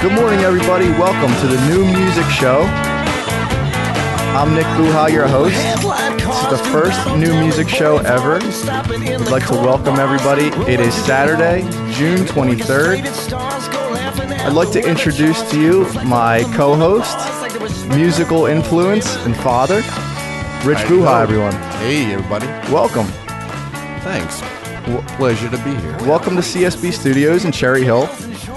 [0.00, 0.88] Good morning, everybody.
[0.90, 2.62] Welcome to the New Music Show.
[4.34, 5.54] I'm Nick Buha, your host.
[5.54, 8.40] This is the first new music show ever.
[8.42, 10.46] I'd like to welcome everybody.
[10.70, 11.62] It is Saturday,
[11.92, 13.04] June 23rd.
[14.44, 17.16] I'd like to introduce to you my co host,
[17.90, 19.82] musical influence, and father,
[20.64, 21.06] Rich doing?
[21.06, 21.52] everyone.
[21.78, 22.46] Hey, everybody.
[22.72, 23.06] Welcome.
[24.02, 24.42] Thanks.
[25.16, 25.96] Pleasure to be here.
[26.00, 28.08] Welcome to CSB Studios in Cherry Hill.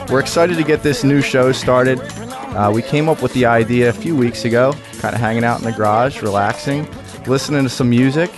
[0.09, 1.99] We're excited to get this new show started.
[2.01, 5.59] Uh, we came up with the idea a few weeks ago, kind of hanging out
[5.59, 6.87] in the garage, relaxing,
[7.27, 8.31] listening to some music,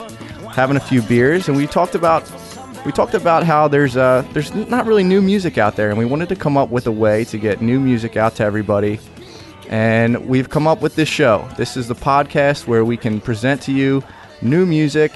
[0.54, 2.30] having a few beers, and we talked about
[2.86, 6.06] we talked about how there's uh, there's not really new music out there, and we
[6.06, 9.00] wanted to come up with a way to get new music out to everybody.
[9.70, 11.48] And we've come up with this show.
[11.58, 14.04] This is the podcast where we can present to you
[14.42, 15.14] new music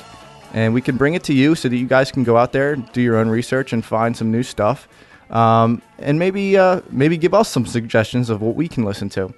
[0.54, 2.76] and we can bring it to you so that you guys can go out there,
[2.76, 4.88] do your own research, and find some new stuff,
[5.30, 9.34] um, and maybe uh, maybe give us some suggestions of what we can listen to.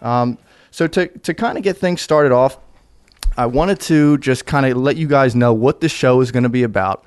[0.00, 0.38] Um,
[0.70, 2.58] so to to kind of get things started off,
[3.36, 6.44] I wanted to just kind of let you guys know what this show is going
[6.44, 7.04] to be about.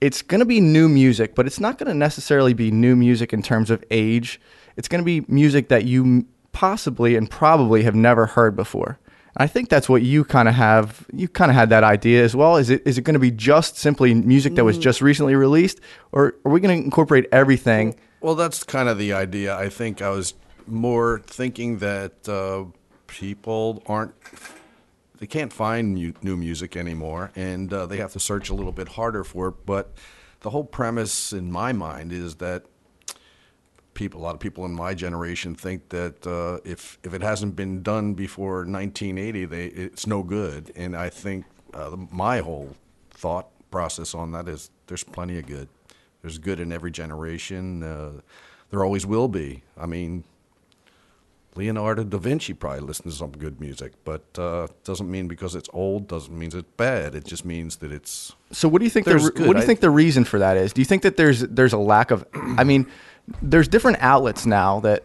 [0.00, 3.32] It's going to be new music, but it's not going to necessarily be new music
[3.32, 4.40] in terms of age.
[4.76, 8.98] It's going to be music that you possibly and probably have never heard before.
[9.36, 11.06] I think that's what you kind of have.
[11.12, 12.56] You kind of had that idea as well.
[12.56, 15.80] Is it is it going to be just simply music that was just recently released,
[16.10, 17.94] or are we going to incorporate everything?
[18.20, 19.56] Well, that's kind of the idea.
[19.56, 20.34] I think I was
[20.66, 22.64] more thinking that uh,
[23.06, 24.12] people aren't,
[25.18, 28.72] they can't find mu- new music anymore, and uh, they have to search a little
[28.72, 29.66] bit harder for it.
[29.66, 29.94] But
[30.40, 32.64] the whole premise in my mind is that
[33.98, 37.56] people, a lot of people in my generation, think that uh, if if it hasn't
[37.56, 40.72] been done before 1980, they it's no good.
[40.76, 42.76] And I think uh, my whole
[43.10, 45.68] thought process on that is there's plenty of good.
[46.22, 47.82] There's good in every generation.
[47.82, 48.12] Uh,
[48.70, 49.62] there always will be.
[49.76, 50.24] I mean,
[51.54, 55.68] Leonardo da Vinci probably listened to some good music, but uh, doesn't mean because it's
[55.72, 57.14] old doesn't mean it's bad.
[57.14, 59.06] It just means that it's So what do you think?
[59.06, 60.72] The, what do you I- think the reason for that is?
[60.72, 62.24] Do you think that there's there's a lack of?
[62.56, 62.86] I mean,
[63.42, 65.04] there's different outlets now that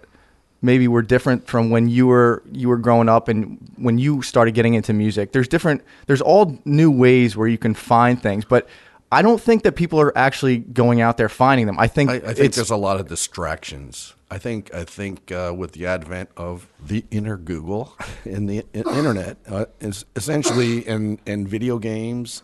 [0.61, 4.53] maybe were different from when you were you were growing up and when you started
[4.53, 5.31] getting into music.
[5.31, 5.83] There's different.
[6.07, 8.67] There's all new ways where you can find things, but
[9.11, 11.77] I don't think that people are actually going out there finding them.
[11.77, 14.15] I think I, I think there's a lot of distractions.
[14.31, 17.95] I think I think uh, with the advent of the inner Google
[18.25, 22.41] and the internet, uh, is essentially in in video games,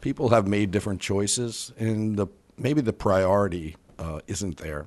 [0.00, 4.86] people have made different choices, and the maybe the priority uh, isn't there,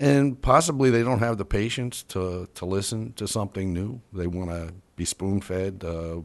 [0.00, 4.00] and possibly they don't have the patience to to listen to something new.
[4.12, 5.82] They want to be spoon fed.
[5.84, 6.22] Uh,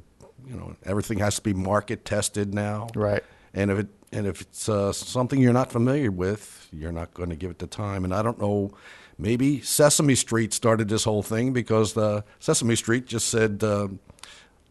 [0.47, 2.88] you know, everything has to be market tested now.
[2.96, 3.24] Right.
[3.53, 7.29] And if it and if it's uh, something you're not familiar with, you're not going
[7.29, 8.03] to give it the time.
[8.03, 8.72] And I don't know,
[9.18, 13.88] maybe Sesame Street started this whole thing because uh, Sesame Street just said uh,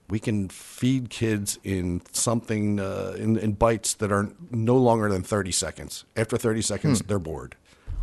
[0.09, 5.23] we can feed kids in something uh, in, in bites that are no longer than
[5.23, 6.05] 30 seconds.
[6.17, 7.55] After 30 seconds, they're bored.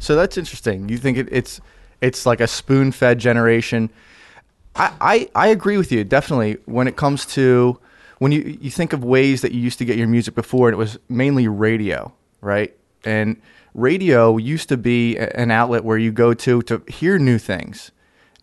[0.05, 0.88] So that's interesting.
[0.88, 1.59] You think it, it's
[1.99, 3.89] it's like a spoon fed generation.
[4.75, 7.79] I, I, I agree with you definitely when it comes to
[8.19, 10.75] when you you think of ways that you used to get your music before, and
[10.75, 12.71] it was mainly radio, right?
[13.03, 13.41] And
[13.73, 17.89] radio used to be an outlet where you go to to hear new things.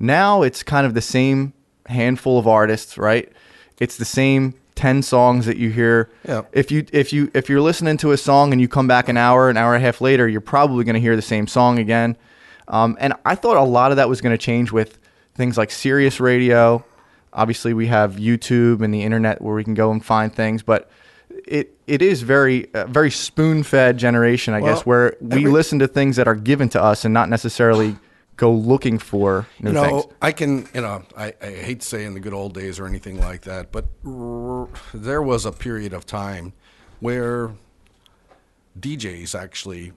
[0.00, 1.52] Now it's kind of the same
[1.86, 3.30] handful of artists, right?
[3.78, 6.10] It's the same ten songs that you hear.
[6.26, 6.42] Yeah.
[6.52, 9.16] If you if you if you're listening to a song and you come back an
[9.16, 11.78] hour, an hour and a half later, you're probably going to hear the same song
[11.78, 12.16] again.
[12.68, 14.98] Um, and I thought a lot of that was going to change with
[15.34, 16.84] things like Sirius Radio.
[17.32, 20.90] Obviously, we have YouTube and the internet where we can go and find things, but
[21.46, 25.50] it it is very uh, very spoon fed generation, I Well, guess, where we every-
[25.50, 27.96] listen to things that are given to us and not necessarily
[28.36, 30.14] go looking for new you know, things.
[30.20, 32.86] I can, you know, I, I hate to say in the good old days or
[32.86, 36.52] anything like that, but r- there was a period of time
[37.00, 37.52] where
[38.78, 39.92] DJs actually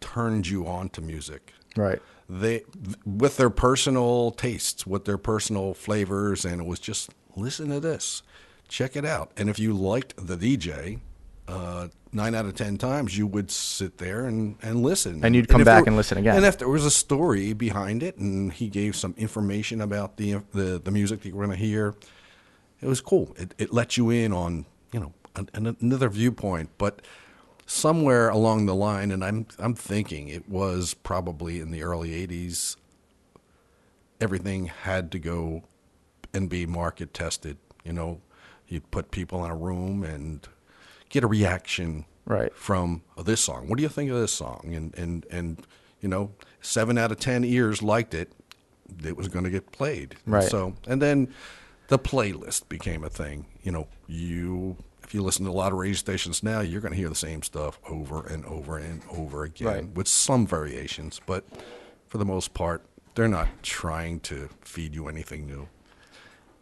[0.00, 1.52] turned you on to music.
[1.76, 2.00] Right.
[2.28, 2.62] They,
[3.04, 8.22] with their personal tastes, with their personal flavors, and it was just listen to this,
[8.68, 9.30] check it out.
[9.36, 11.00] And if you liked the DJ,
[11.48, 15.24] uh, nine out of ten times you would sit there and, and listen.
[15.24, 16.36] And you'd come if back there- and listen again.
[16.36, 20.36] And if there was a story behind it, and he gave some information about the
[20.52, 21.94] the, the music that you were going to hear,
[22.80, 23.34] it was cool.
[23.38, 27.02] It, it let you in on you know an, an- another viewpoint, but
[27.66, 32.76] somewhere along the line, and I'm I'm thinking it was probably in the early '80s.
[34.20, 35.64] Everything had to go
[36.32, 37.58] and be market tested.
[37.84, 38.20] You know,
[38.68, 40.46] you'd put people in a room and
[41.14, 42.54] get a reaction Right.
[42.54, 43.68] from this song.
[43.68, 44.72] What do you think of this song?
[44.74, 45.66] And and and
[46.00, 48.32] you know, seven out of ten ears liked it.
[49.04, 50.16] It was going to get played.
[50.26, 50.44] Right.
[50.44, 51.28] So and then
[51.88, 53.46] the playlist became a thing.
[53.62, 56.92] You know, you if you listen to a lot of radio stations now, you're going
[56.92, 59.88] to hear the same stuff over and over and over again Right.
[59.94, 61.44] with some variations, but
[62.08, 62.82] for the most part,
[63.14, 65.68] they're not trying to feed you anything new.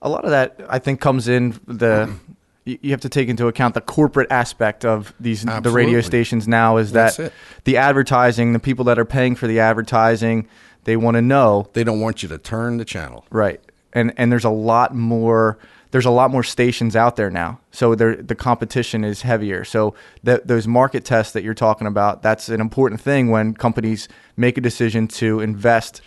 [0.03, 2.11] a lot of that I think comes in the
[2.65, 6.77] you have to take into account the corporate aspect of these the radio stations now
[6.77, 7.33] is that
[7.65, 10.49] the advertising the people that are paying for the advertising
[10.85, 11.69] they want to know.
[11.73, 13.25] They don't want you to turn the channel.
[13.31, 13.61] right.
[13.95, 15.59] And and there's a lot more
[15.91, 17.61] there's a lot more stations out there now.
[17.71, 19.65] So there the competition is heavier.
[19.65, 24.09] So that those market tests that you're talking about that's an important thing when companies
[24.37, 26.01] make a decision to invest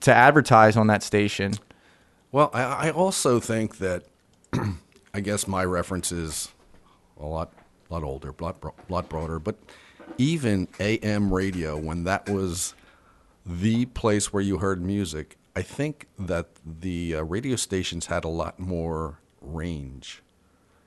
[0.00, 1.54] to advertise on that station.
[2.32, 4.02] Well, I, I also think that
[5.16, 6.52] I guess my reference is
[7.18, 7.50] a lot,
[7.88, 9.38] lot older, lot, lot broader.
[9.38, 9.56] But
[10.18, 12.74] even AM radio, when that was
[13.46, 18.28] the place where you heard music, I think that the uh, radio stations had a
[18.28, 20.22] lot more range.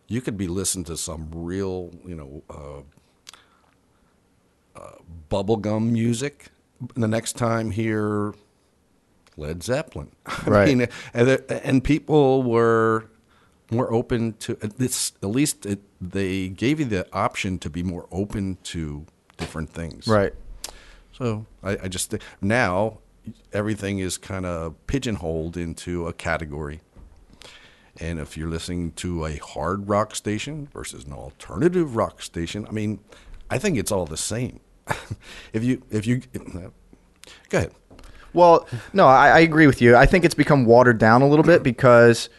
[0.07, 2.81] You could be listening to some real, you know, uh,
[4.79, 4.97] uh,
[5.31, 6.49] bubblegum music.
[6.93, 8.35] The next time hear
[9.37, 10.11] Led Zeppelin.
[10.27, 10.67] I Right.
[10.77, 13.08] mean, and, and people were
[13.71, 15.13] more open to this.
[15.21, 19.05] At least it, they gave you the option to be more open to
[19.37, 20.07] different things.
[20.07, 20.33] right
[21.13, 22.99] So I, I just now
[23.53, 26.81] everything is kind of pigeonholed into a category.
[27.99, 32.71] And if you're listening to a hard rock station versus an alternative rock station, I
[32.71, 32.99] mean,
[33.49, 34.61] I think it's all the same.
[35.53, 36.21] if you if you
[37.49, 37.71] go ahead.
[38.31, 39.95] Well, no, I, I agree with you.
[39.95, 42.29] I think it's become watered down a little bit because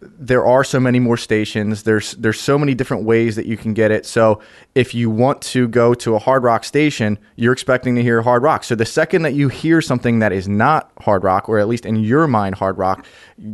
[0.00, 1.82] there are so many more stations.
[1.82, 4.06] There's there's so many different ways that you can get it.
[4.06, 4.40] So
[4.74, 8.42] if you want to go to a hard rock station, you're expecting to hear hard
[8.42, 8.64] rock.
[8.64, 11.86] So the second that you hear something that is not hard rock, or at least
[11.86, 13.04] in your mind hard rock,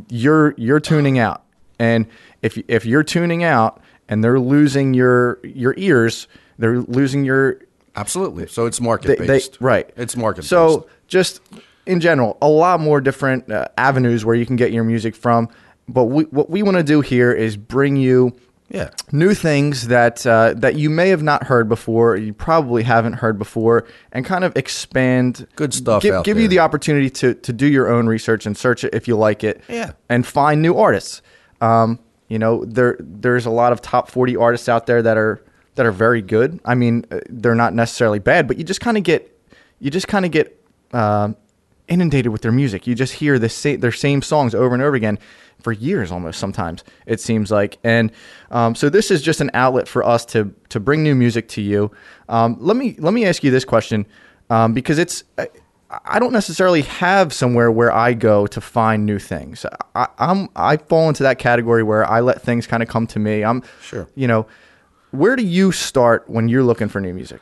[0.09, 1.45] you're you're tuning out.
[1.79, 2.07] And
[2.43, 7.61] if if you're tuning out and they're losing your your ears, they're losing your
[7.97, 8.47] Absolutely.
[8.49, 9.57] So it's market based.
[9.61, 9.89] right.
[9.97, 10.51] It's market based.
[10.51, 11.41] So just
[11.87, 15.49] in general, a lot more different uh, avenues where you can get your music from.
[15.89, 18.35] But we, what we want to do here is bring you
[18.69, 18.91] yeah.
[19.13, 23.39] new things that uh, that you may have not heard before, you probably haven't heard
[23.39, 27.67] before, and kind of expand Good stuff Give, give you the opportunity to to do
[27.67, 29.63] your own research and search it if you like it.
[29.69, 29.93] Yeah.
[30.09, 31.23] and find new artists.
[31.61, 31.99] Um,
[32.29, 35.43] you know, there there's a lot of top forty artists out there that are
[35.75, 36.61] that are very good.
[36.65, 39.31] I mean, uh, they're not necessarily bad, but you just kind of get
[39.79, 40.61] you just kind of get
[40.93, 41.37] um
[41.89, 42.87] inundated with their music.
[42.87, 45.19] You just hear the sa- their same songs over and over again
[45.63, 47.79] for years, almost sometimes it seems like.
[47.85, 48.13] And
[48.51, 51.63] um, so this is just an outlet for us to to bring new music to
[51.63, 51.91] you.
[52.29, 54.07] Um, let me let me ask you this question
[54.51, 55.25] um, because it's.
[55.39, 55.49] I,
[56.07, 59.65] I don't necessarily have somewhere where I go to find new things.
[59.95, 63.21] I, I'm I fall into that category where I let things kind of come to
[63.21, 63.45] me.
[63.45, 64.09] I'm Sure.
[64.17, 64.47] You know,
[65.13, 67.41] where do you start when you're looking for new music?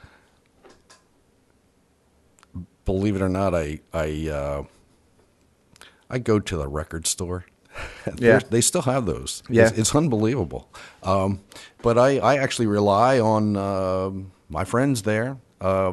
[2.84, 4.64] Believe it or not, I I uh,
[6.10, 7.44] I go to the record store.
[8.18, 8.40] Yeah.
[8.50, 9.42] They still have those.
[9.48, 9.68] Yeah.
[9.68, 10.68] it's, it's unbelievable.
[11.04, 11.40] Um,
[11.82, 15.38] but I, I actually rely on um my friends there.
[15.60, 15.92] Uh,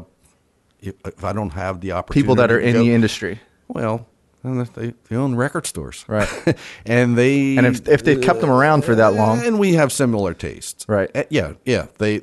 [0.81, 3.39] if, if I don't have the opportunity, People that are in go- the industry.
[3.67, 4.07] well,
[4.43, 6.27] they they own record stores, Right.
[6.85, 9.45] and they And if- if they've kept them around for that long.
[9.45, 11.09] and we have similar tastes, Right.
[11.15, 11.87] Uh, yeah, yeah.
[11.99, 12.21] They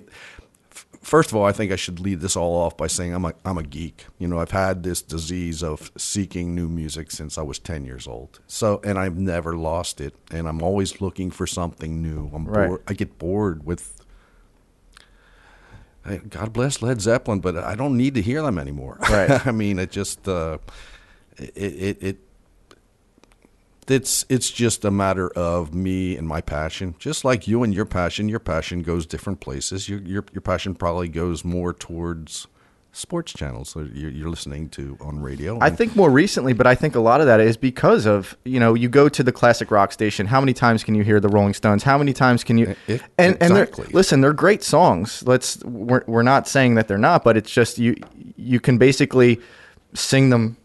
[1.06, 3.32] first of all, I think I should lead this all off by saying I'm a
[3.44, 4.06] I'm a geek.
[4.18, 8.06] You know, I've had this disease of seeking new music since I was ten years
[8.06, 8.40] old.
[8.46, 12.30] So, and I've never lost it, and I'm always looking for something new.
[12.34, 12.68] I'm Right.
[12.68, 12.82] bored.
[12.88, 13.92] I get bored with.
[16.28, 18.96] God bless Led Zeppelin, but I don't need to hear them anymore.
[19.10, 19.44] Right.
[19.46, 20.58] I mean, it just uh,
[21.36, 22.16] it, it it
[23.88, 26.94] it's it's just a matter of me and my passion.
[26.98, 29.88] Just like you and your passion, your passion goes different places.
[29.88, 32.46] Your your your passion probably goes more towards
[32.96, 35.58] sports channels that you're, you're listening to on radio.
[35.60, 38.58] I think more recently, but I think a lot of that is because of you
[38.58, 40.26] know you go to the classic rock station.
[40.26, 41.82] How many times can you hear the Rolling Stones?
[41.82, 42.74] How many times can you?
[42.88, 45.22] E- and and they're, listen, they're great songs.
[45.26, 47.96] Let's we're we're not saying that they're not, but it's just you
[48.36, 49.40] you can basically
[49.94, 50.56] sing them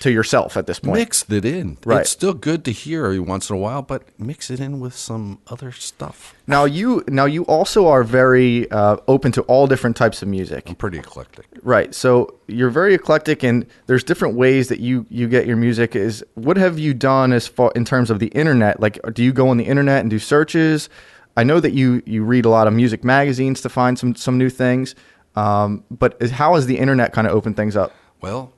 [0.00, 0.98] to yourself at this point.
[0.98, 1.78] Mixed it in.
[1.84, 2.00] Right.
[2.00, 4.94] It's still good to hear every once in a while, but mix it in with
[4.94, 6.34] some other stuff.
[6.46, 10.68] Now you now you also are very uh, open to all different types of music.
[10.68, 11.46] I'm pretty eclectic.
[11.62, 11.94] Right.
[11.94, 15.96] So you're very eclectic, and there's different ways that you you get your music.
[15.96, 18.80] Is what have you done as far in terms of the internet?
[18.80, 20.88] Like, do you go on the internet and do searches?
[21.36, 24.38] I know that you you read a lot of music magazines to find some some
[24.38, 24.94] new things.
[25.36, 27.92] Um, but is, how has the internet kind of opened things up?
[28.20, 28.52] Well,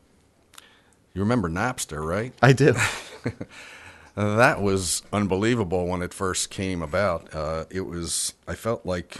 [1.14, 2.32] you remember Napster, right?
[2.42, 2.74] I do.
[4.16, 7.32] That was unbelievable when it first came about.
[7.34, 9.18] Uh, it was, I felt like,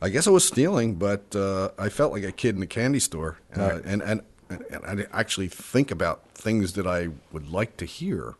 [0.00, 3.00] I guess I was stealing, but uh, I felt like a kid in a candy
[3.00, 3.38] store.
[3.56, 3.84] Uh, Right.
[3.84, 4.20] and, and,
[4.50, 8.36] and I actually think about things that I would like to hear.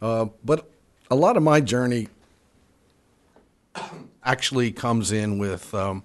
[0.00, 0.70] Uh, but
[1.10, 2.08] a lot of my journey
[4.24, 6.04] actually comes in with um,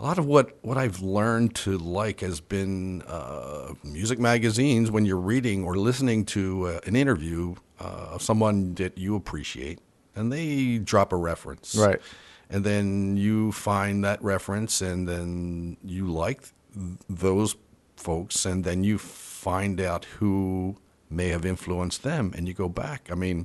[0.00, 5.04] a lot of what, what I've learned to like has been uh, music magazines when
[5.04, 9.78] you're reading or listening to uh, an interview uh, of someone that you appreciate
[10.16, 11.76] and they drop a reference.
[11.76, 12.00] Right.
[12.48, 17.56] And then you find that reference and then you like th- those
[17.96, 20.76] folks and then you find out who
[21.10, 23.10] may have influenced them and you go back.
[23.12, 23.44] I mean,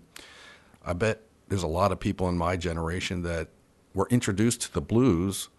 [0.86, 3.50] I bet there's a lot of people in my generation that
[3.94, 5.50] were introduced to the blues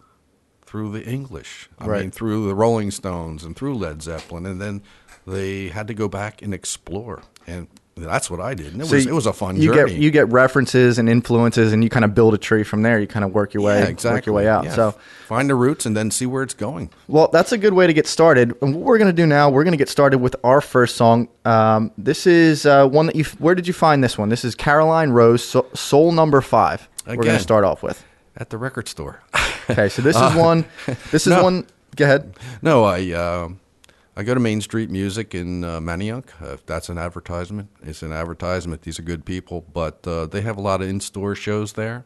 [0.67, 1.69] through the English.
[1.79, 2.01] I Right.
[2.01, 4.81] mean, through the Rolling Stones and through Led Zeppelin, and then
[5.25, 8.73] they had to go back and explore, and that's what I did.
[8.73, 9.93] And it was you- it was a fun you journey.
[9.93, 12.99] get you get references and influences, and you kind of build a tree from there.
[12.99, 14.17] You kind of work your way yeah, exactly.
[14.17, 14.65] work your way out.
[14.65, 14.75] Yeah.
[14.75, 14.95] So.
[15.27, 16.89] find the roots and then see where it's going.
[17.07, 18.53] Well, that's a good way to get started.
[18.61, 20.95] And what we're going to do now, we're going to get started with our first
[20.95, 21.27] song.
[21.43, 23.23] Um, this is uh, one that you.
[23.39, 24.29] Where did you find this one?
[24.29, 26.87] This is Caroline Rose, so, Soul Number Five.
[27.07, 28.03] We're going to start off with.
[28.37, 29.23] At the record store.
[29.69, 30.63] Okay, so this is one.
[31.11, 31.43] This is no.
[31.43, 31.67] one.
[31.97, 32.33] Go ahead.
[32.61, 33.49] no, I uh,
[34.15, 36.29] I go to Main Street Music in uh, Manayunk.
[36.41, 38.83] Uh, if that's an advertisement, it's an advertisement.
[38.83, 42.05] These are good people, but uh, they have a lot of in-store shows there.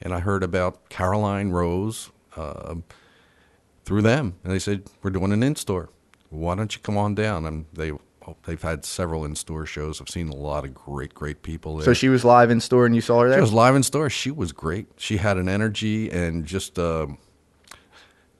[0.00, 2.76] And I heard about Caroline Rose uh,
[3.84, 5.90] through them, and they said we're doing an in-store.
[6.30, 7.44] Why don't you come on down?
[7.44, 7.92] And they
[8.44, 10.00] they've had several in-store shows.
[10.00, 11.84] I've seen a lot of great great people there.
[11.84, 13.38] So she was live in store, and you saw her there.
[13.38, 14.10] She was live in store.
[14.10, 14.86] She was great.
[14.96, 17.06] She had an energy and just uh,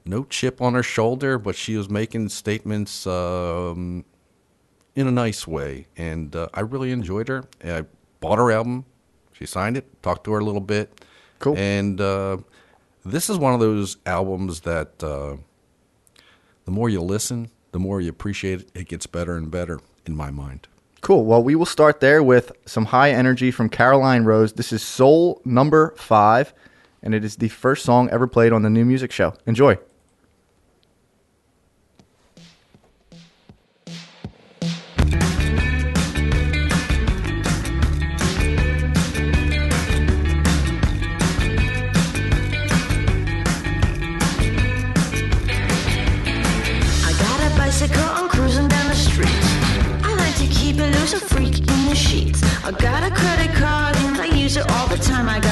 [0.05, 4.05] no chip on her shoulder, but she was making statements um,
[4.95, 7.45] in a nice way, and uh, I really enjoyed her.
[7.61, 7.83] And I
[8.19, 8.85] bought her album.
[9.33, 10.01] She signed it.
[10.01, 11.05] Talked to her a little bit.
[11.39, 11.55] Cool.
[11.57, 12.37] And uh,
[13.05, 15.37] this is one of those albums that uh,
[16.65, 18.71] the more you listen, the more you appreciate it.
[18.73, 20.67] It gets better and better in my mind.
[21.01, 21.25] Cool.
[21.25, 24.53] Well, we will start there with some high energy from Caroline Rose.
[24.53, 26.55] This is Soul Number Five,
[27.03, 29.35] and it is the first song ever played on the new music show.
[29.45, 29.77] Enjoy.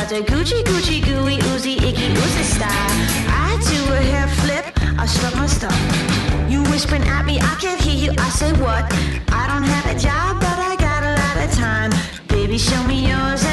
[0.10, 2.70] Got the Gucci, Gucci, gooey, oozy, icky, oozy style.
[3.28, 4.66] I do a hair flip,
[5.00, 5.78] I start my stuff.
[6.50, 8.16] You whispering at me, I can't hear you.
[8.18, 8.84] I say what?
[9.32, 11.92] I don't have a job, but I got a lot of time.
[12.28, 13.45] Baby, show me yours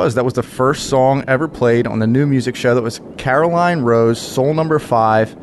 [0.00, 0.14] was.
[0.14, 2.74] That was the first song ever played on the new music show.
[2.74, 5.36] That was Caroline Rose, Soul Number Five.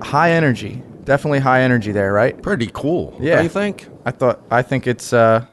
[0.00, 2.40] High energy, definitely high energy there, right?
[2.40, 3.16] Pretty cool.
[3.20, 3.40] Yeah.
[3.40, 3.88] You think?
[4.04, 5.46] I thought I think it's uh,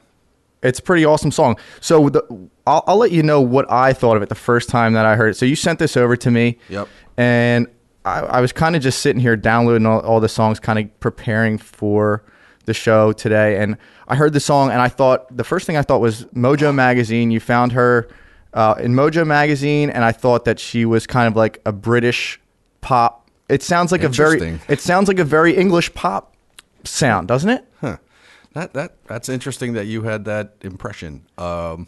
[0.62, 1.58] it's a pretty awesome song.
[1.80, 2.22] So the,
[2.68, 5.16] I'll, I'll let you know what I thought of it the first time that I
[5.16, 5.34] heard it.
[5.36, 6.60] So you sent this over to me.
[6.70, 6.88] Yep.
[7.18, 7.68] And
[8.04, 11.00] I, I was kind of just sitting here downloading all, all the songs, kind of
[11.00, 12.24] preparing for
[12.66, 13.58] the show today.
[13.62, 13.78] And
[14.08, 17.32] I heard the song, and I thought the first thing I thought was Mojo Magazine.
[17.32, 18.08] You found her
[18.56, 22.40] uh, in Mojo Magazine, and I thought that she was kind of like a British
[22.82, 23.30] pop.
[23.48, 24.60] It sounds like a very.
[24.68, 26.34] It sounds like a very English pop
[26.84, 27.66] sound, doesn't it?
[27.82, 27.98] Huh.
[28.54, 31.26] That that that's interesting that you had that impression.
[31.38, 31.88] Um,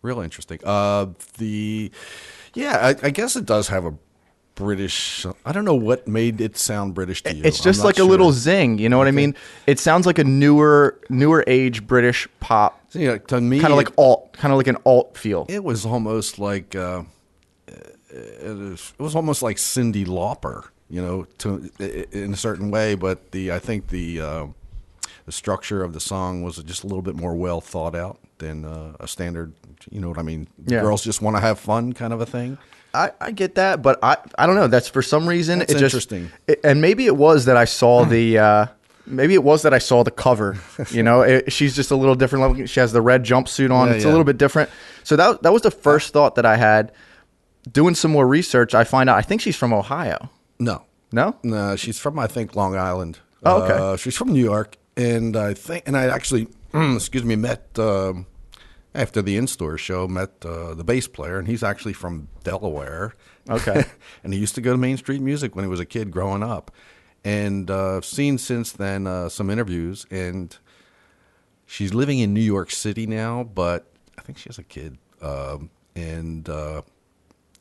[0.00, 0.60] real interesting.
[0.64, 1.06] Uh,
[1.38, 1.90] the
[2.54, 3.94] yeah, I, I guess it does have a
[4.54, 5.26] British.
[5.44, 7.42] I don't know what made it sound British to you.
[7.44, 8.78] It's just like a little zing.
[8.78, 9.34] You know what I mean?
[9.66, 13.78] It sounds like a newer, newer age British pop, So, yeah, to me, kind of
[13.78, 15.46] like alt, kind of like an alt feel.
[15.48, 17.04] It was almost like uh,
[18.10, 22.94] it, was, almost like Cyndi Lauper, you know, to in a certain way.
[22.94, 24.46] But the I think the uh,
[25.24, 28.66] the structure of the song was just a little bit more well thought out than
[28.66, 29.54] uh, a standard.
[29.90, 30.46] You know what I mean?
[30.66, 30.82] Yeah.
[30.82, 32.58] Girls just want to have fun, kind of a thing.
[32.92, 34.66] I, I get that, but I, I don't know.
[34.66, 36.30] That's for some reason That's it just interesting.
[36.46, 38.36] it- and maybe it was that I saw the.
[38.36, 38.66] Uh,
[39.06, 40.58] Maybe it was that I saw the cover.
[40.90, 42.42] You know, it, she's just a little different.
[42.42, 42.66] level.
[42.66, 43.88] She has the red jumpsuit on.
[43.88, 44.10] Yeah, it's yeah.
[44.10, 44.70] a little bit different.
[45.02, 46.92] So that that was the first thought that I had.
[47.70, 49.16] Doing some more research, I find out.
[49.16, 50.30] I think she's from Ohio.
[50.58, 53.20] No, No, no, she's from I think Long Island.
[53.44, 53.72] Oh, okay.
[53.72, 58.26] Uh, she's from New York, and I think, and I actually, excuse me, met um,
[58.94, 60.08] after the in-store show.
[60.08, 63.14] Met uh, the bass player, and he's actually from Delaware.
[63.48, 63.84] Okay.
[64.24, 66.42] and he used to go to Main Street Music when he was a kid growing
[66.42, 66.70] up,
[67.24, 70.56] and uh, I've seen since then uh, some interviews, and
[71.66, 73.86] she's living in New York City now, but
[74.18, 76.48] I think she has a kid, um, and.
[76.48, 76.82] Uh,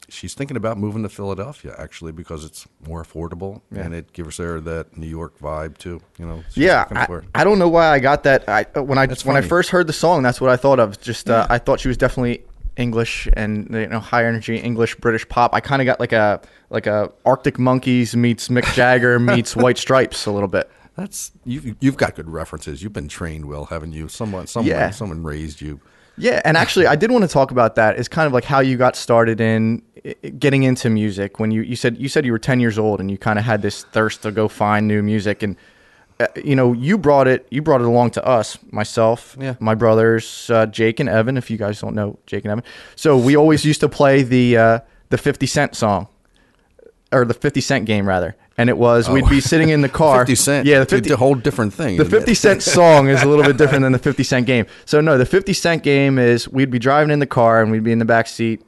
[0.10, 3.84] She's thinking about moving to Philadelphia actually because it's more affordable Yeah.
[3.84, 6.02] and it gives her that New York vibe too.
[6.20, 8.44] You know, Yeah, I, I don't know why I got that.
[8.50, 11.00] I when I That's when I first heard the song, that's what I thought of.
[11.00, 12.44] Just uh, I thought she was definitely
[12.78, 15.54] English and you know high energy English British pop.
[15.54, 19.78] I kind of got like a like a Arctic Monkeys meets Mick Jagger meets White
[19.78, 20.70] Stripes a little bit.
[20.96, 22.82] That's you've you've got good references.
[22.84, 24.08] You've been trained well, haven't you?
[24.08, 24.90] Someone someone Yeah.
[24.92, 25.80] someone raised you.
[26.18, 27.98] Yeah, and actually, I did want to talk about that.
[27.98, 29.82] Is kind of like how you got started in
[30.38, 31.40] getting into music.
[31.40, 33.46] When you you said you said you were ten years old and you kind of
[33.46, 35.56] had this thirst to go find new music, and
[36.44, 39.56] you know you brought it you brought it along to us, myself, Yeah.
[39.60, 41.38] my brothers, uh, Jake and Evan.
[41.38, 42.64] If you guys don't know Jake and Evan,
[42.96, 44.80] so we always used to play the uh,
[45.10, 46.08] the Fifty Cent song
[47.12, 50.20] or the Fifty Cent game rather, and it was we'd be sitting in the car.
[50.20, 51.98] Fifty Cent, yeah, the it's a whole different thing.
[51.98, 54.66] the 50 Cent song is a little bit different than the 50 Cent game.
[54.86, 57.84] So no, the 50 Cent game is we'd be driving in the car and we'd
[57.84, 58.62] be in the back seat,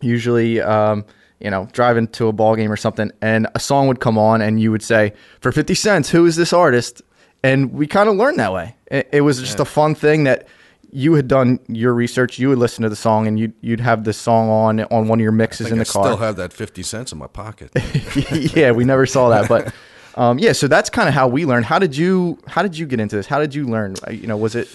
[0.00, 1.04] usually, um,
[1.40, 4.40] you know, driving to a ball game or something, and a song would come on,
[4.40, 7.02] and you would say, "For 50 cents, who is this artist?"
[7.42, 8.74] And we kind of learned that way.
[8.90, 10.48] It, it was just a fun thing that
[10.90, 12.38] you had done your research.
[12.38, 15.20] You would listen to the song, and you'd you'd have the song on on one
[15.20, 16.04] of your I mixes in I the car.
[16.04, 17.70] still have that fifty cents in my pocket.
[18.56, 19.72] yeah, we never saw that, but
[20.16, 20.52] um, yeah.
[20.52, 21.66] So that's kind of how we learned.
[21.66, 23.26] How did you How did you get into this?
[23.26, 23.94] How did you learn?
[24.06, 24.68] Uh, You know, was it?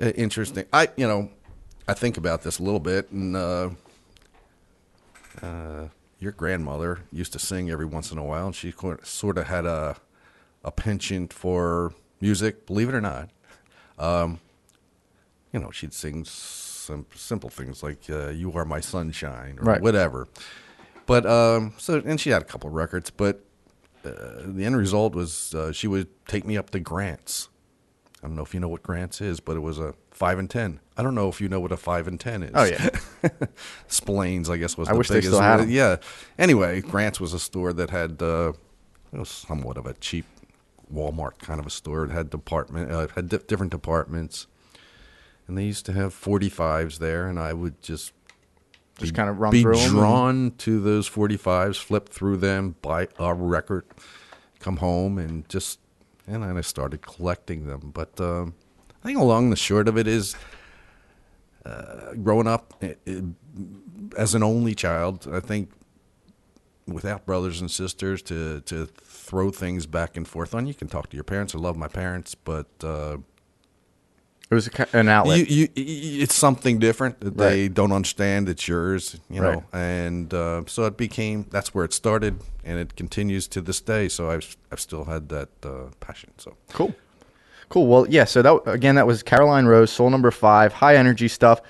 [0.00, 0.66] Uh, Interesting.
[0.72, 1.30] I you know,
[1.88, 3.70] I think about this a little bit, and uh,
[5.42, 8.72] uh, your grandmother used to sing every once in a while, and she
[9.02, 9.96] sort of had a
[10.64, 12.66] a penchant for music.
[12.66, 13.30] Believe it or not,
[13.98, 14.40] um,
[15.52, 19.80] you know, she'd sing some simple things like uh, "You Are My Sunshine" or Right.
[19.80, 20.26] whatever.
[21.06, 23.44] But um, so, and she had a couple records, but
[24.04, 24.10] uh,
[24.44, 27.48] the end result was uh, she would take me up to Grants.
[28.22, 30.50] I don't know if you know what Grants is, but it was a five and
[30.50, 30.80] ten.
[30.96, 32.50] I don't know if you know what a five and ten is.
[32.54, 32.88] Oh yeah,
[33.86, 35.34] Splains, I guess, was I the wish they biggest.
[35.34, 35.68] still had.
[35.70, 35.96] Yeah.
[36.38, 38.52] Anyway, Grants was a store that had uh,
[39.12, 40.26] it was somewhat of a cheap
[40.92, 42.04] Walmart kind of a store.
[42.04, 44.46] It had department, uh, it had di- different departments,
[45.46, 48.12] and they used to have forty fives there, and I would just
[48.98, 52.38] Just be- kinda run be through 'em and- drawn to those forty fives, flip through
[52.38, 53.84] them, buy a record,
[54.58, 55.78] come home, and just
[56.28, 57.90] and then I started collecting them.
[57.92, 58.54] But um,
[59.02, 60.36] I think along the short of it is
[61.64, 63.20] uh, growing up eh, eh,
[64.16, 65.70] as an only child, I think
[66.86, 70.66] without brothers and sisters to to throw things back and forth on.
[70.66, 71.54] You can talk to your parents.
[71.54, 73.18] I love my parents, but uh,
[74.50, 75.48] it was a, an outlet.
[75.50, 78.48] you, you, it's something different that they don't understand.
[78.48, 79.80] It's yours, you know, Right.
[79.82, 81.46] and uh, so it became.
[81.50, 84.08] That's where it started, and it continues to this day.
[84.08, 86.30] So I've I've still had that uh, passion.
[86.38, 86.94] So Cool.
[87.68, 87.86] Cool.
[87.86, 88.24] Well, yeah.
[88.24, 91.60] So that again, that was Caroline Rose, Soul Number Five, high energy stuff.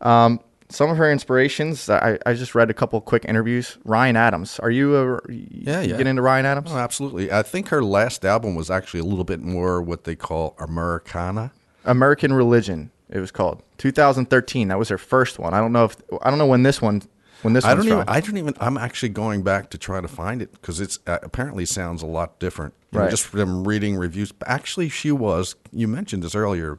[0.00, 0.38] Um,
[0.68, 1.90] some of her inspirations.
[1.90, 3.76] I, I just read a couple quick interviews.
[3.84, 4.60] Ryan Adams.
[4.60, 5.96] Are you a Yeah, you yeah.
[5.96, 6.70] get into Ryan Adams?
[6.72, 7.32] Oh, absolutely.
[7.32, 11.50] I think her last album was actually a little bit more what they call Americana.
[11.84, 12.90] American Religion.
[13.08, 14.68] It was called 2013.
[14.68, 15.52] That was her first one.
[15.54, 17.02] I don't know if I don't know when this one
[17.42, 18.00] when this I don't even.
[18.00, 18.04] from.
[18.08, 18.54] I don't even.
[18.60, 22.06] I'm actually going back to try to find it because it's uh, apparently sounds a
[22.06, 22.74] lot different.
[22.92, 23.10] You know, Right.
[23.10, 24.32] just from reading reviews.
[24.46, 25.56] Actually, she was.
[25.72, 26.78] You mentioned this earlier.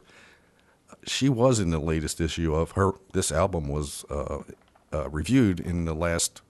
[1.04, 2.92] She was in the latest issue of her.
[3.12, 4.42] This album was uh,
[4.92, 6.42] uh, reviewed in the last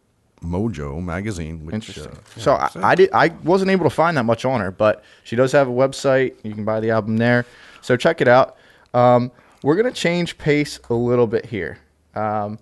[0.42, 1.64] Mojo magazine.
[1.64, 2.12] Which, Interesting.
[2.12, 3.10] Uh, so I, I did.
[3.12, 6.34] I wasn't able to find that much on her, but she does have a website.
[6.42, 7.46] You can buy the album there.
[7.80, 8.56] So check it out.
[8.94, 9.30] Um,
[9.62, 11.78] we're gonna change pace a little bit here.
[12.14, 12.58] Um,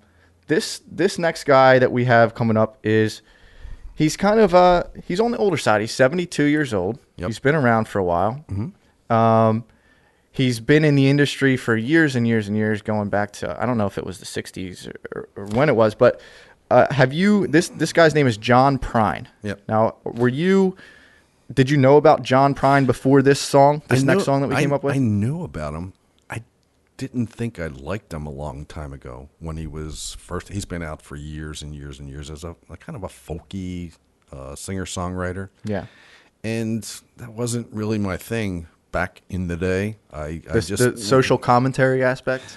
[0.46, 3.22] this this next guy that we have coming up is
[3.94, 5.80] he's kind of uh he's on the older side.
[5.80, 6.98] He's 72 years old.
[7.16, 7.28] Yep.
[7.28, 8.44] He's been around for a while.
[9.08, 9.64] Um,
[10.32, 13.66] he's been in the industry for years and years and years, going back to I
[13.66, 16.20] don't know if it was the '60s or, or when it was, but
[16.70, 19.26] uh, have you this this guy's name is John Prine.
[19.42, 19.62] Yep.
[19.68, 20.76] Now, were you?
[21.52, 23.82] Did you know about John Prine before this song?
[23.88, 24.94] This next song that we I- came up with.
[24.94, 25.92] I knew about him.
[26.30, 26.42] I
[26.96, 30.48] didn't think I liked him a long time ago when he was first.
[30.50, 33.08] He's been out for years and years and years as a, a kind of a
[33.08, 33.96] folky
[34.32, 35.48] uh, singer songwriter.
[35.64, 35.86] yeah.
[36.44, 39.96] and that wasn't really my thing back in the day.
[40.12, 42.56] I, I just the social commentary aspect.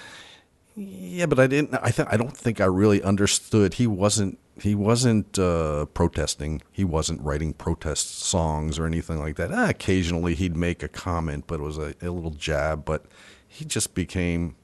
[0.76, 1.74] Yeah, but I didn't.
[1.74, 3.74] I th- I don't think I really understood.
[3.74, 4.38] He wasn't.
[4.60, 6.62] He wasn't uh, protesting.
[6.70, 9.50] He wasn't writing protest songs or anything like that.
[9.52, 12.84] Ah, occasionally he'd make a comment, but it was a, a little jab.
[12.84, 13.06] But
[13.46, 14.54] he just became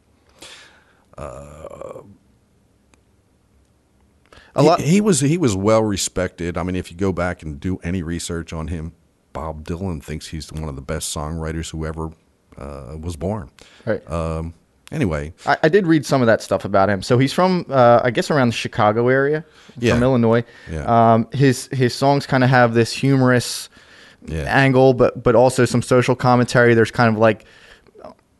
[4.56, 4.80] A he, lot.
[4.80, 6.56] he was he was well respected.
[6.58, 8.92] I mean, if you go back and do any research on him,
[9.32, 12.10] Bob Dylan thinks he's one of the best songwriters who ever
[12.56, 13.50] uh, was born.
[13.84, 14.08] Right.
[14.10, 14.54] Um,
[14.92, 17.02] anyway, I, I did read some of that stuff about him.
[17.02, 19.44] So he's from, uh, I guess, around the Chicago area,
[19.78, 19.94] Yeah.
[19.94, 20.44] from Illinois.
[20.70, 20.84] Yeah.
[21.14, 23.68] Um, his his songs kind of have this humorous
[24.26, 24.42] Yeah.
[24.42, 26.74] angle, but but also some social commentary.
[26.74, 27.44] There's kind of like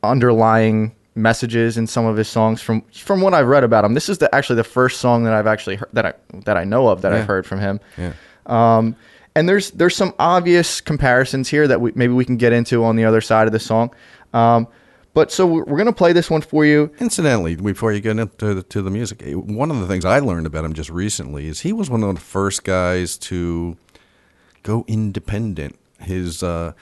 [0.02, 2.62] underlying messages in some of his songs.
[2.62, 5.32] From from what I've read about him, this is the actually the first song that
[5.34, 6.12] I've actually heard, that I
[6.44, 7.18] that I know of that Yeah.
[7.18, 7.80] I've heard from him.
[7.98, 8.12] Yeah.
[8.46, 8.96] Um,
[9.34, 12.96] and there's there's some obvious comparisons here that we, maybe we can get into on
[12.96, 13.90] the other side of the song.
[14.32, 14.66] Um,
[15.14, 16.90] but so we're, we're gonna play this one for you.
[17.00, 20.18] Incidentally, before you get into the, to the music, eh, one of the things I
[20.20, 23.76] learned about him just recently is he was one of the first guys to
[24.62, 25.76] go independent.
[26.00, 26.72] His uh,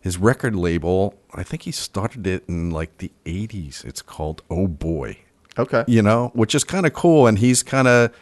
[0.00, 3.84] his record label, I think he started it in like the '80s.
[3.84, 5.18] It's called Oh Boy,
[5.58, 5.84] Okay.
[5.88, 8.12] you know, which is kind of cool, and he's kind of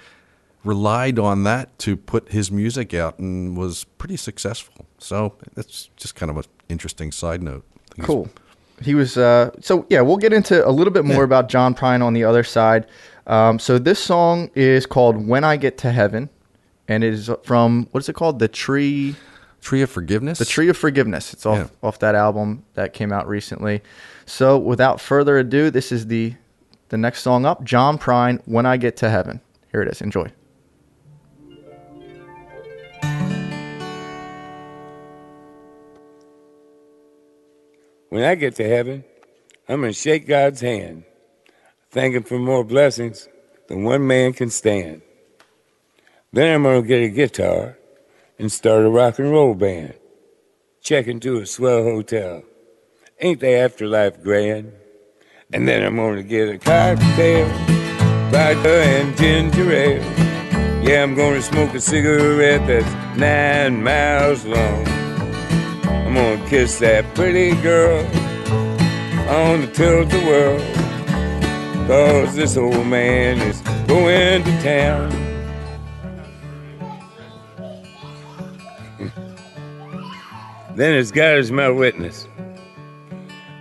[0.65, 4.87] relied on that to put his music out and was pretty successful.
[4.99, 7.65] So that's just kind of an interesting side note.
[7.95, 8.29] He's- Cool.
[8.83, 10.03] He was uh, so yeah.
[10.03, 11.25] We'll get into a little bit more Yeah.
[11.25, 12.87] about John Prine on the other side.
[13.27, 16.29] Um, so this song is called "When I Get to Heaven,"
[16.87, 18.39] and it is from what is it called?
[18.39, 19.17] The Tree,
[19.63, 20.39] Tree of Forgiveness.
[20.39, 21.33] the Tree of Forgiveness.
[21.33, 21.67] It's off Yeah.
[21.89, 23.83] off that album that came out recently.
[24.27, 26.35] So without further ado, this is the
[26.91, 27.65] the next song up.
[27.65, 29.41] John Prine, "When I Get to Heaven."
[29.73, 30.01] Here it is.
[30.03, 30.31] Enjoy.
[38.09, 39.05] When I get to heaven,
[39.69, 41.05] I'm going to shake God's hand,
[41.91, 43.29] thank Him for more blessings
[43.69, 45.03] than one man can stand.
[46.33, 47.79] Then I'm going to get a guitar
[48.39, 49.95] and start a rock and roll band.
[50.83, 52.43] Check into a swell hotel.
[53.21, 54.73] Ain't the afterlife grand?
[55.53, 57.49] And then I'm going to get a cocktail,
[58.31, 60.03] vodka and ginger ale.
[60.85, 64.96] Yeah, I'm going to smoke a cigarette that's nine miles long.
[66.07, 67.99] I'm gonna kiss that pretty girl
[69.29, 70.61] on the tilt-a-whirl.
[71.89, 75.11] Cause this old man is going to town.
[80.77, 82.29] then as God is my witness,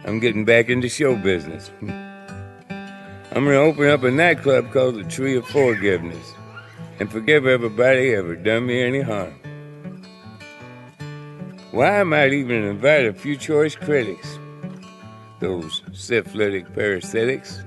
[0.05, 1.71] I'm getting back into show business.
[1.81, 6.36] I'm gonna open up a nightclub called the Tree of Forgiveness
[6.99, 9.34] and forgive everybody ever done me any harm.
[11.75, 14.39] Why I might even invite a few choice critics,
[15.41, 17.65] those syphilitic parasitics.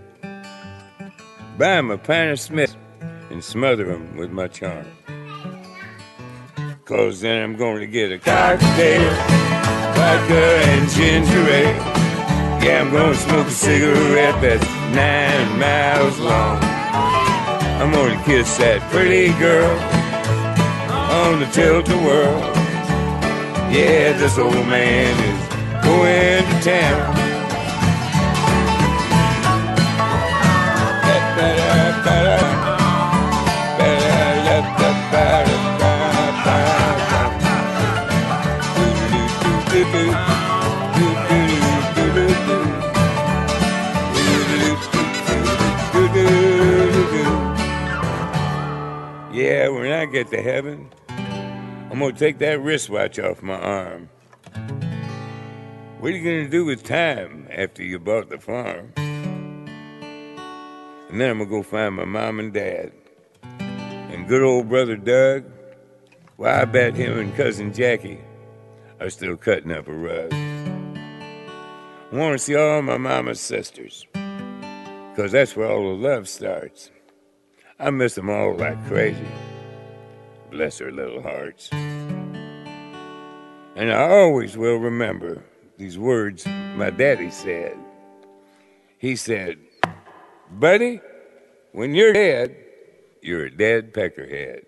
[1.59, 2.75] Buy 'em a pint of Smithwick's
[3.29, 4.87] and smother 'em with my charm.
[6.87, 9.11] Cause then I'm going to get a cocktail,
[9.93, 11.85] vodka and ginger ale.
[12.65, 14.67] Yeah, I'm going to smoke a cigarette that's
[14.97, 16.59] nine miles long.
[17.79, 19.79] I'm going to kiss that pretty girl
[21.13, 22.58] on the tilt-a-whirl.
[23.71, 27.19] Yeah, this old man is going to town.
[49.31, 50.91] Yeah, when I get to heaven.
[51.99, 54.09] I'm gonna take that wristwatch off my arm.
[55.99, 58.93] What are you gonna do with time after you bought the farm?
[61.09, 62.93] And then I'm gonna go find my mom and dad.
[63.51, 65.47] And good old brother Doug,
[66.37, 68.21] well, I bet him and cousin Jackie
[69.01, 70.33] are still cutting up a rug.
[70.33, 70.97] I
[72.13, 74.07] wanna see all my mama's sisters,
[75.17, 76.93] cause that's where all the love starts.
[77.77, 79.27] I miss them all like crazy.
[80.51, 81.69] Bless her little hearts.
[83.79, 85.45] And I always will remember
[85.77, 87.77] these words my daddy said.
[88.99, 89.59] He said,
[90.51, 91.01] Buddy,
[91.73, 92.57] when you're dead,
[93.23, 94.63] you're a dead peckerhead.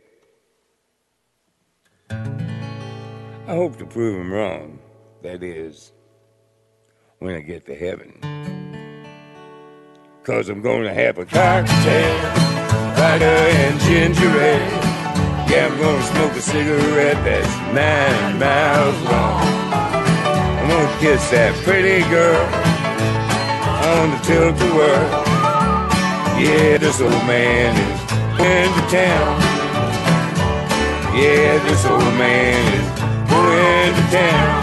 [2.11, 4.79] I hope to prove him wrong.
[5.23, 5.93] That is,
[7.19, 8.21] when I get to heaven.
[10.23, 12.19] Cause I'm gonna have a cocktail,
[12.95, 14.80] vodka and ginger ale.
[15.53, 19.43] I'm gonna smoke a cigarette that's nine miles long.
[20.59, 22.47] I'm gonna kiss that pretty girl
[23.91, 25.11] on the tilt-a-whirl.
[26.39, 28.01] Yeah, this old man is
[28.39, 29.41] going to town.
[31.19, 32.89] Yeah, this old man is
[33.29, 34.63] going to town.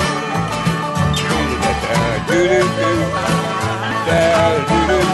[2.28, 2.92] Do-do-do,
[4.08, 5.07] do-do-do,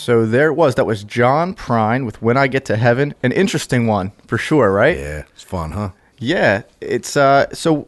[0.00, 0.74] So there it was.
[0.76, 4.72] That was John Prine with "When I Get to Heaven." An interesting one for sure,
[4.72, 4.96] right?
[4.96, 5.90] Yeah, it's fun, huh?
[6.18, 7.86] Yeah, it's uh so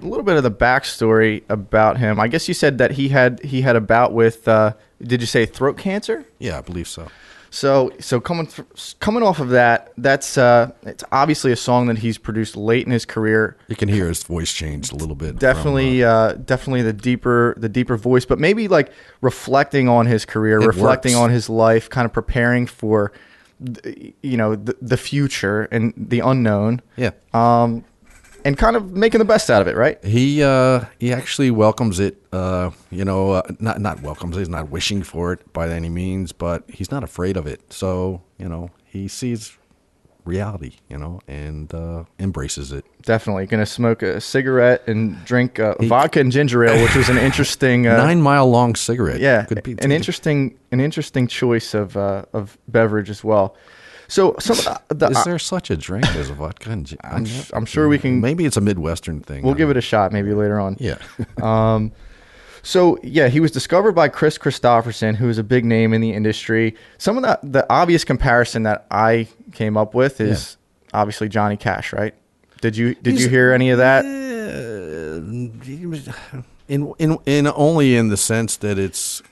[0.00, 2.18] a little bit of the backstory about him.
[2.18, 5.26] I guess you said that he had he had a bout with uh did you
[5.26, 6.24] say throat cancer?
[6.38, 7.08] Yeah, I believe so.
[7.54, 11.98] So so coming th- coming off of that, that's uh it's obviously a song that
[11.98, 13.58] he's produced late in his career.
[13.68, 15.30] You can hear his voice change a little bit.
[15.32, 20.24] from, Definitely uh definitely the deeper the deeper voice, but maybe like reflecting on his
[20.24, 21.20] career, reflecting works.
[21.20, 23.12] on his life, kind of preparing for
[24.22, 26.80] you know the, the future and the unknown.
[26.96, 27.10] yeah.
[27.34, 27.84] um,
[28.44, 30.02] and kind of making the best out of it, right?
[30.04, 32.16] He uh, he actually welcomes it.
[32.32, 34.36] Uh, you know, uh, not not welcomes.
[34.36, 37.72] it, He's not wishing for it by any means, but he's not afraid of it.
[37.72, 39.56] So you know, he sees
[40.24, 40.72] reality.
[40.88, 42.84] You know, and uh, embraces it.
[43.02, 47.18] Definitely gonna smoke a cigarette and drink uh, vodka and ginger ale, which was an
[47.28, 49.20] interesting uh, Nine mile long cigarette.
[49.20, 53.56] yeah, could be an interesting an interesting choice of uh, of beverage as well.
[54.12, 54.56] So some
[54.88, 56.70] the, Is uh, there such a drink as a vodka?
[56.70, 56.98] And gin?
[57.02, 58.20] I'm, I'm sure we can.
[58.20, 59.42] Maybe it's a Midwestern thing.
[59.42, 60.76] We'll give it a shot maybe later on.
[60.78, 60.98] Yeah.
[61.42, 61.92] Um,
[62.62, 66.12] so yeah, he was discovered by Kris Kristofferson, who is a big name in the
[66.12, 66.76] industry.
[66.98, 70.56] Some of the the obvious comparison that I came up with is
[70.92, 72.14] obviously Johnny Cash, right?
[72.60, 74.04] Did you did you hear any of that?
[74.04, 75.22] Uh,
[76.68, 79.22] in in in only in the sense that it's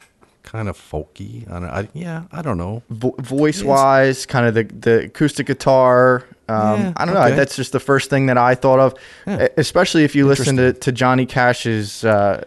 [0.51, 1.49] kind of folky.
[1.51, 2.83] I, I yeah, I don't know.
[2.91, 6.25] Vo- voice wise, kind of the the acoustic guitar.
[6.49, 7.23] Um, Yeah, I don't know.
[7.23, 7.37] okay.
[7.37, 8.95] That's just the first thing that I thought of,
[9.29, 12.43] e- especially if you listen to, to Johnny Cash's uh,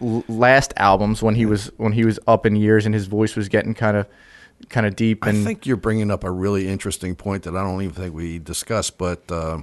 [0.00, 3.48] last albums when he was when he was up in years and his voice was
[3.48, 4.06] getting kind of
[4.70, 7.80] kind of deep I think you're bringing up a really interesting point that I don't
[7.82, 9.60] even think we discussed, but uh,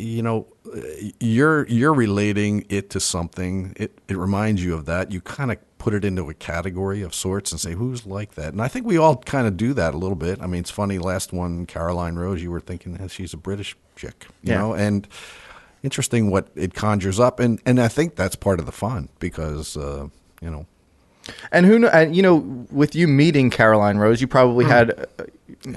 [0.00, 0.46] you know,
[1.20, 3.72] you're you're relating it to something.
[3.76, 5.10] It it reminds you of that.
[5.12, 8.52] You kind of put it into a category of sorts and say who's like that.
[8.52, 10.40] And I think we all kind of do that a little bit.
[10.42, 10.98] I mean, it's funny.
[10.98, 14.58] Last one, Caroline Rose, you were thinking eh, she's a British chick, you Yeah.
[14.58, 15.08] know, and
[15.82, 19.76] interesting what it conjures up, and and I think that's part of the fun because
[19.76, 20.08] uh,
[20.40, 20.66] you know.
[21.52, 21.86] And who?
[21.88, 22.36] And you know,
[22.70, 25.24] with you meeting Caroline Rose, you probably had uh,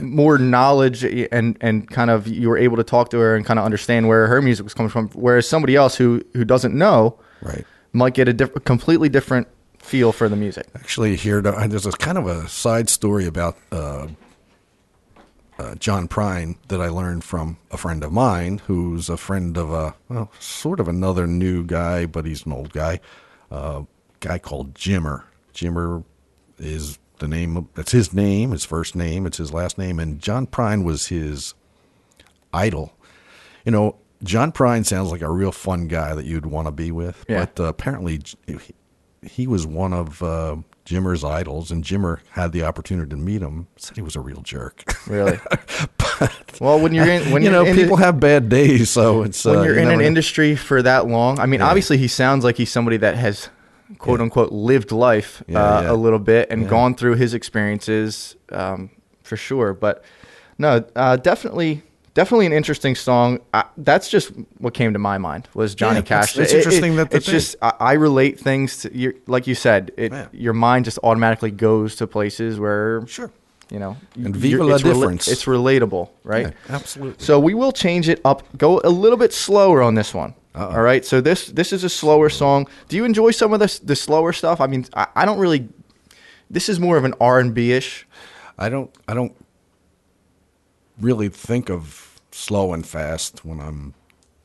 [0.01, 3.59] more knowledge and and kind of you were able to talk to her and kind
[3.59, 5.09] of understand where her music was coming from.
[5.09, 7.65] Whereas somebody else who who doesn't know, Right.
[7.91, 9.47] might get a diff- completely different
[9.79, 10.65] feel for the music.
[10.75, 14.07] actually here there's a kind of a side story about uh,
[15.59, 19.71] uh, John Prine that I learned from a friend of mine who's a friend of
[19.71, 22.99] a well sort of another new guy but he's an old guy
[23.51, 23.83] uh,
[24.21, 26.03] guy called Jimmer Jimmer
[26.57, 30.19] is the name of, that's his name his first name it's his last name and
[30.19, 31.53] John Prine was his
[32.53, 32.93] idol
[33.65, 36.91] you know John Prine sounds like a real fun guy that you'd want to be
[36.91, 37.45] with Yeah.
[37.45, 38.57] but uh, apparently he,
[39.21, 43.67] he was one of uh, Jimmer's idols, and Jimmer had the opportunity to meet him.
[43.77, 44.83] Said he was a real jerk.
[45.07, 45.39] Really.
[46.59, 49.59] well, when you're in when you know, people the- have bad days, so it's when
[49.59, 50.05] uh, you're you in an know.
[50.05, 51.39] industry for that long.
[51.39, 53.47] I mean, obviously, he sounds like he's somebody that has
[53.97, 55.91] quote unquote lived life Yeah, uh, yeah.
[55.91, 58.89] a little bit and gone through his experiences um,
[59.23, 59.73] for sure.
[59.73, 60.03] But
[60.57, 61.81] no, uh, definitely,
[62.13, 63.39] definitely an interesting song.
[63.53, 66.37] I, that's just what came to my mind was Johnny Yeah, Cash.
[66.37, 68.95] it's- it's It- it- interesting that the it's thing- just I, I relate things to
[68.95, 69.91] your, like you said.
[69.97, 73.31] It, Your mind just automatically goes to places where Sure.
[73.71, 75.27] you know And viva la it's rela- difference.
[75.27, 76.47] it's relatable, right?
[76.69, 77.23] Yeah, absolutely.
[77.23, 80.33] So we will change it up, go a little bit slower on this one.
[80.55, 81.03] All right.
[81.03, 82.67] So this this is a slower song.
[82.87, 84.61] Do you enjoy some of this the slower stuff?
[84.61, 85.67] I mean, I, I don't really.
[86.49, 88.05] This is more of an R and B ish.
[88.57, 89.35] I don't I don't
[90.99, 93.93] really think of slow and fast when I'm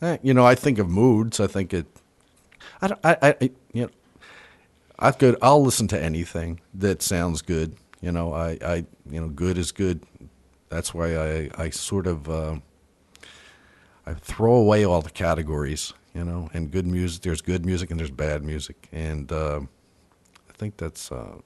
[0.03, 1.87] eh, you know I think of moods I think it
[2.81, 3.90] I don't, I, I you know
[4.99, 9.29] I could I'll listen to anything that sounds good you know I I you know
[9.29, 10.03] good is good
[10.68, 12.57] that's why I I sort of uh,
[14.09, 18.01] I throw away all the categories you know and good music there's good music and
[18.01, 19.61] there's bad music and uh,
[20.49, 21.38] I think that's uh,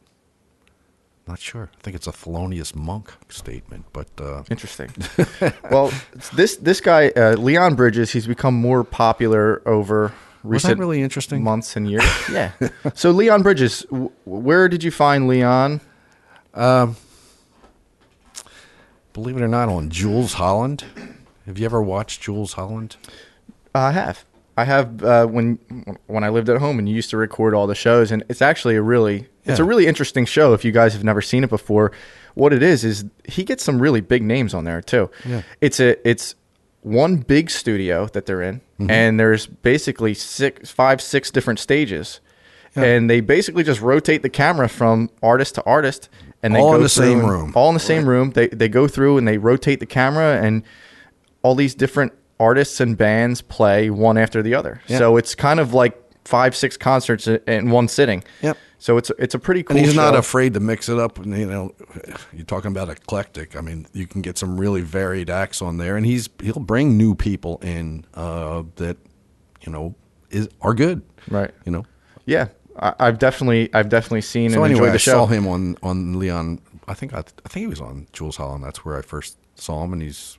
[1.27, 1.71] not sure.
[1.79, 4.91] I think it's a Thelonious Monk statement, but uh, Interesting.
[5.71, 5.93] well,
[6.35, 11.45] this this guy uh, Leon Bridges, he's become more popular over recent really interesting?
[11.45, 12.05] months and years.
[12.33, 12.53] yeah.
[12.95, 15.81] So Leon Bridges, w- where did you find Leon?
[19.13, 20.85] Believe it or not, on Jools Holland.
[21.47, 22.97] Have you ever watched Jools Holland?
[23.75, 24.25] I have.
[24.57, 25.59] I have uh, when
[26.07, 28.43] when I lived at home and you used to record all the shows, and it's
[28.43, 30.53] actually a really it's a really interesting show.
[30.53, 31.91] If you guys have never seen it before,
[32.35, 35.11] what it is is he gets some really big names on there too.
[35.27, 35.43] Yeah.
[35.63, 36.35] It's a it's
[36.83, 38.91] one big studio that they're in, Mm-hmm.
[38.91, 42.21] and there's basically six, five, six different stages,
[42.77, 42.83] Yeah.
[42.85, 46.09] and they basically just rotate the camera from artist to artist,
[46.43, 47.53] and they All in go the same and- room.
[47.55, 48.33] all in the same room.
[48.33, 50.63] They they go through and they rotate the camera and
[51.43, 54.81] all these different artists and bands play one after the other.
[54.89, 54.99] Yeah.
[54.99, 58.25] So it's kind of like five, six concerts in one sitting.
[58.43, 58.57] Yep.
[58.79, 59.77] So it's it's a pretty cool.
[59.77, 61.19] And he's not afraid to mix it up.
[61.19, 61.73] And you know,
[62.33, 63.55] you're talking about eclectic.
[63.55, 66.97] I mean, you can get some really varied acts on there, and he's he'll bring
[66.97, 68.97] new people in uh, that
[69.61, 69.95] you know
[70.31, 71.03] is are good.
[71.31, 71.53] Right.
[71.65, 71.87] You know.
[72.25, 75.13] Yeah, I, I've definitely I've definitely seen So and anyway, enjoyed I the show.
[75.13, 76.61] saw him on on Leon.
[76.89, 78.65] I think I, I think he was on Jools Holland.
[78.65, 80.39] That's where I first saw him, and he's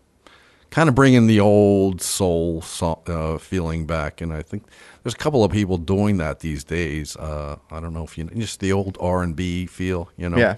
[0.73, 4.21] kind of bringing the old soul so, uh, feeling back.
[4.21, 4.63] And I think
[5.03, 7.15] there's a couple of people doing that these days.
[7.15, 10.09] Uh, I don't know if you just the old R and B feel.
[10.17, 10.57] You know, Yeah.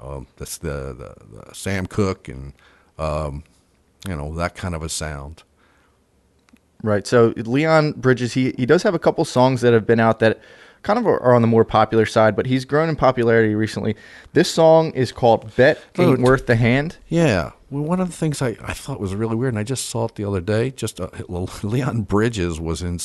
[0.00, 2.54] Um, that's the, the, the Sam Cooke and
[2.98, 3.44] um,
[4.08, 5.42] you know that kind of a sound.
[6.82, 7.06] Right.
[7.06, 10.40] So Leon Bridges, he he does have a couple songs that have been out that
[10.84, 13.94] kind of are on the more popular side, but he's grown in popularity recently.
[14.32, 17.50] This song is called "Bet Ain't Worth the Hand." Yeah.
[17.70, 20.06] Well, one of the things I, I thought was really weird, and I just saw
[20.06, 20.70] it the other day.
[20.70, 21.08] Just uh,
[21.62, 22.98] Leon Bridges was in.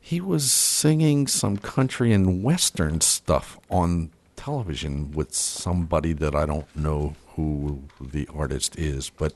[0.00, 6.74] He was singing some country and western stuff on television with somebody that I don't
[6.74, 9.34] know who the artist is, but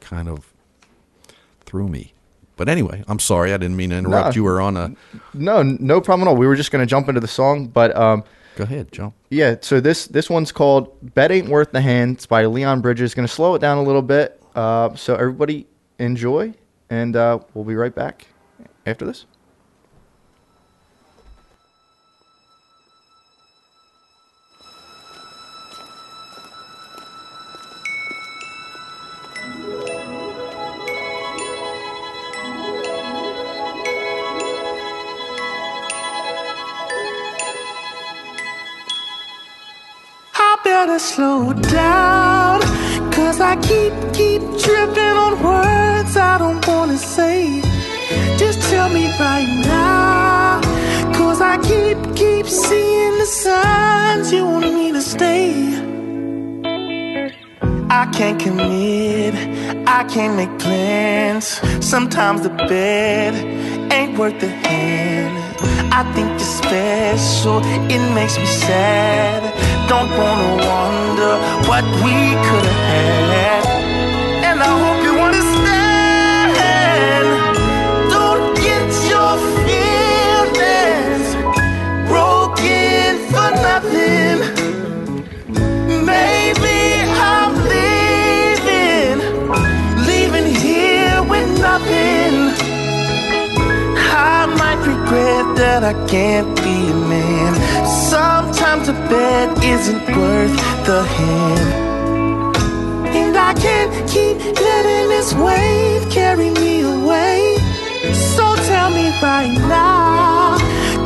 [0.00, 0.52] kind of
[1.64, 2.12] threw me.
[2.56, 3.54] But anyway, I'm sorry.
[3.54, 4.34] I didn't mean to interrupt.
[4.34, 4.40] No.
[4.40, 4.94] You were on a.
[5.32, 6.36] No, no problem at all.
[6.36, 8.24] We were just going to jump into the song, but um,
[8.56, 9.14] Go ahead, Joe.
[9.30, 9.56] yeah.
[9.60, 13.14] So this this one's called "Bet Ain't Worth the Hand." It's by Leon Bridges.
[13.14, 15.66] Going to slow it down a little bit, uh, so everybody
[15.98, 16.52] enjoy,
[16.90, 18.26] and uh, we'll be right back
[18.86, 19.26] after this.
[40.80, 42.62] Better slow down.
[43.12, 47.60] Cause I keep, keep tripping on words I don't wanna say.
[48.38, 50.58] Just tell me right now.
[51.12, 55.52] Cause I keep, keep seeing the signs you want me to stay.
[57.90, 59.34] I can't commit,
[59.86, 61.60] I can't make plans.
[61.84, 63.34] Sometimes the bed
[63.92, 65.49] ain't worth the hand.
[65.92, 67.58] I think you're special,
[67.90, 69.42] it makes me sad.
[69.88, 71.32] Don't wanna wonder
[71.68, 72.14] what we
[72.46, 73.69] could have had.
[95.70, 97.52] That I can't be a man.
[97.86, 102.56] Sometimes a bed isn't worth the hand.
[103.20, 107.56] And I can't keep letting this wave carry me away.
[108.34, 110.58] So tell me right now.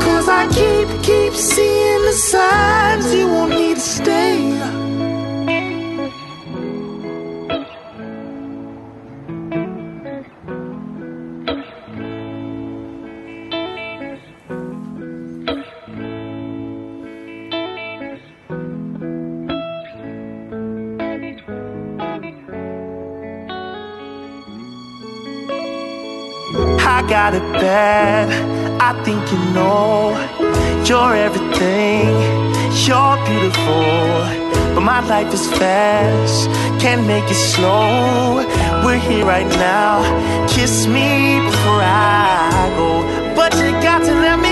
[0.04, 4.53] Cause I keep, keep seeing the signs you want me to stay.
[28.86, 30.12] I think you know
[30.84, 32.04] you're everything.
[32.84, 34.12] You're beautiful,
[34.74, 36.50] but my life is fast.
[36.82, 38.44] Can't make it slow.
[38.84, 40.04] We're here right now.
[40.48, 42.90] Kiss me before I go,
[43.34, 44.43] but you got to let me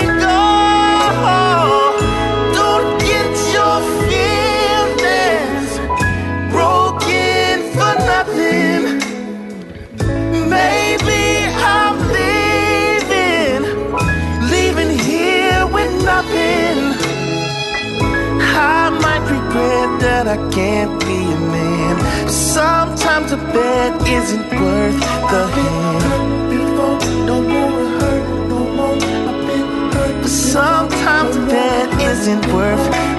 [19.53, 22.29] regret that I can't be a man.
[22.29, 24.99] Sometimes a bed isn't worth
[25.31, 26.49] the hand.
[26.49, 26.97] Before,
[27.27, 28.95] don't wanna hurt no more.
[28.95, 30.21] I've been hurt.
[30.21, 33.12] But sometimes a bed isn't worth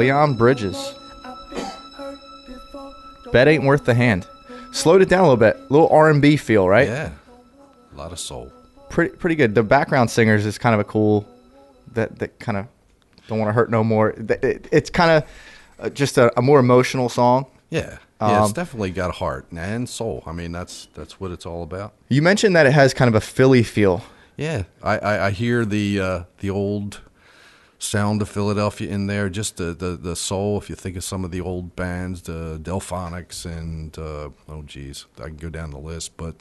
[0.00, 0.94] Leon Bridges.
[3.32, 4.26] Bet ain't worth the hand.
[4.72, 5.56] Slowed it down a little bit.
[5.56, 6.88] A little R&B feel, right?
[6.88, 7.10] Yeah,
[7.92, 8.50] a lot of soul.
[8.88, 9.54] Pretty pretty good.
[9.54, 11.28] The background singers is kind of a cool
[11.92, 12.66] that that kind of
[13.28, 14.12] don't want to hurt no more.
[14.12, 15.30] Th- it- it's kind of
[15.78, 17.44] uh, just a, a more emotional song.
[17.68, 20.22] Yeah, yeah, it's Um, definitely got heart and soul.
[20.26, 21.92] I mean, that's that's what it's all about.
[22.08, 24.02] You mentioned that it has kind of a Philly feel.
[24.36, 27.00] Yeah, I, I, I hear the uh, the old
[27.80, 29.28] sound of Philadelphia in there.
[29.28, 30.58] Just the, the, the soul.
[30.58, 35.06] If you think of some of the old bands, the Delfonics and uh, oh geez,
[35.18, 36.16] I can go down the list.
[36.16, 36.36] But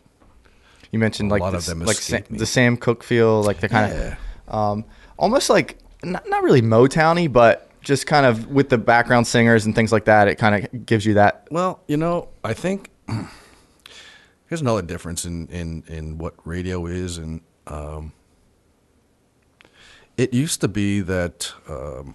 [0.91, 2.37] You mentioned A like lot the, of them like Sa- me.
[2.37, 4.15] the Sam Cooke feel, like the kind Yeah.
[4.47, 4.85] of um,
[5.17, 9.73] almost like not, not really Motowny, but just kind of with the background singers and
[9.73, 10.27] things like that.
[10.27, 11.47] It kind of gives you that.
[11.51, 12.89] well, you know, I think
[14.47, 17.41] here's another difference in in in what radio is and.
[17.67, 18.13] Um,
[20.19, 22.13] it used to be that um,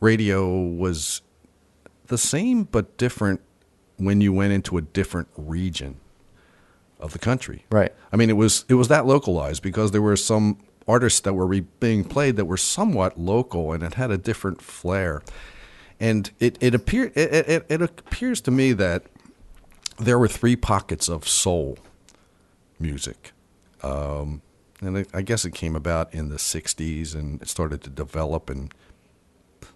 [0.00, 1.20] radio was
[2.06, 3.42] the same but different
[3.98, 6.00] when you went into a different region
[6.98, 7.66] of the country.
[7.70, 7.92] Right.
[8.10, 10.56] I mean, it was it was that localized because there were some
[10.88, 14.62] artists that were re- being played that were somewhat local and it had a different
[14.62, 15.22] flair.
[16.00, 19.04] And it it appeared it, it, it appears to me that
[19.98, 21.76] there were three pockets of soul
[22.80, 23.32] music.
[23.82, 24.40] Um,
[24.82, 28.50] and it, I guess it came about in the 60s and it started to develop
[28.50, 28.72] and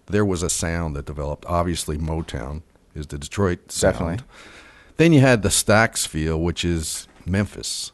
[0.07, 1.45] there was a sound that developed.
[1.47, 2.61] Obviously, Motown
[2.95, 3.93] is the Detroit sound.
[3.93, 4.25] Definitely.
[4.97, 7.91] Then you had the Stax feel, which is Memphis.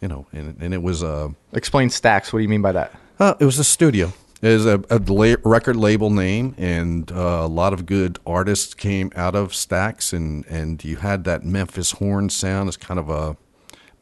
[0.00, 2.32] You know, and, and it was a Explain Stax.
[2.32, 2.92] What do you mean by that?
[3.20, 4.12] uh, it was a studio.
[4.40, 8.74] It was a, a la- record label name, and uh, a lot of good artists
[8.74, 12.66] came out of Stax, and, and you had that Memphis horn sound.
[12.68, 13.36] It's kind of a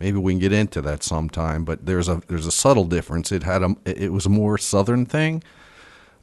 [0.01, 3.31] maybe we can get into that sometime, but there's a there's a subtle difference.
[3.31, 5.43] It had a it was a more southern thing,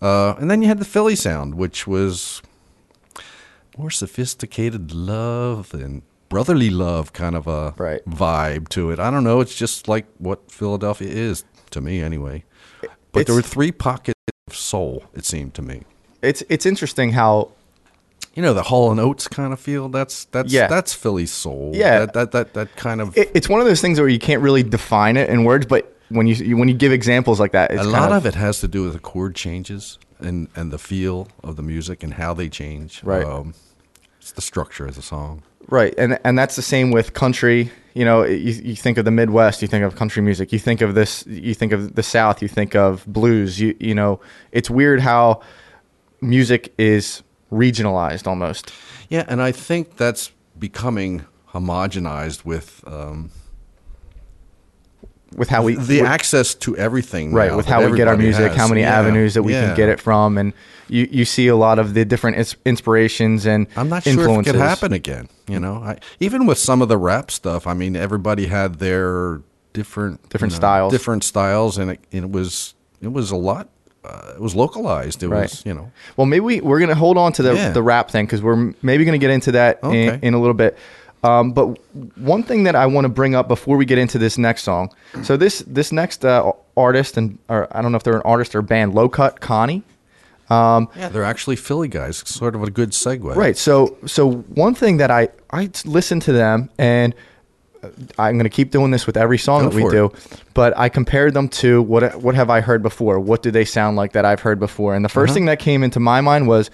[0.01, 2.41] uh, and then you had the Philly sound, which was
[3.77, 8.03] more sophisticated love and brotherly love kind of a Right.
[8.05, 8.99] vibe to it.
[8.99, 9.39] I don't know.
[9.39, 12.43] It's just like what Philadelphia is to me, anyway.
[13.11, 15.03] But there were three pockets of soul.
[15.13, 15.83] It seemed to me.
[16.21, 17.51] It's it's interesting how
[18.37, 19.89] You know the Hall and Oates kind of feel.
[19.89, 20.67] That's that's Yeah.
[20.67, 21.71] that's Philly soul.
[21.73, 22.05] Yeah.
[22.05, 23.17] that that that, that kind of.
[23.17, 25.91] it, it's one of those things where you can't really define it in words, but
[26.09, 28.67] when you, when you give examples like that, it's a lot of, it has to
[28.67, 32.47] do with the chord changes and and the feel of the music and how they
[32.47, 33.03] change.
[33.03, 33.25] Right.
[33.25, 33.55] Um,
[34.21, 35.41] it's the structure of the song.
[35.67, 37.71] Right, and and that's the same with country.
[37.95, 40.53] You know, you, you think of the Midwest, you think of country music.
[40.53, 43.59] You think of this, you think of the South, you think of blues.
[43.59, 44.19] You you know,
[44.51, 45.41] it's weird how
[46.21, 48.71] music is regionalized almost.
[49.09, 53.31] Yeah, and I think that's becoming homogenized with um,
[55.35, 57.33] With how we the access to everything.
[57.33, 58.57] right now with how we get our music, has.
[58.57, 59.67] how many Yeah, avenues that we yeah.
[59.67, 60.53] can get it from, and
[60.87, 64.45] you you see a lot of the different inspirations and I'm not sure if it
[64.51, 65.27] could happen again.
[65.47, 67.67] You know, I, even with some of the rap stuff.
[67.67, 69.41] I mean, everybody had their
[69.73, 70.91] different Different you know, styles.
[70.91, 73.69] different styles, and it, it was it was a lot.
[74.07, 75.21] Uh, it was localized.
[75.23, 75.41] It Right.
[75.49, 75.91] was you know.
[76.15, 77.71] Well, maybe we, we're going to hold on to the, Yeah.
[77.71, 80.19] the rap thing because we're maybe going to get into that in, Okay.
[80.21, 80.77] in a little bit.
[81.23, 81.65] Um, but
[82.17, 84.91] one thing that I want to bring up before we get into this next song.
[85.23, 88.55] So this this next uh, artist and or I don't know if they're an artist
[88.55, 89.83] or band, Low Cut Connie.
[90.49, 92.23] Yeah, they're actually Philly guys.
[92.25, 93.35] Sort of a good segue.
[93.35, 93.57] Right.
[93.57, 97.13] So so one thing that I I listened to them and
[98.17, 100.43] I'm going to keep doing this with every song Go that we do, it.
[100.53, 103.19] but I compared them to what what have I heard before?
[103.19, 104.95] What do they sound like that I've heard before?
[104.95, 105.33] And the 1st Uh-huh.
[105.33, 106.69] thing that came into my mind was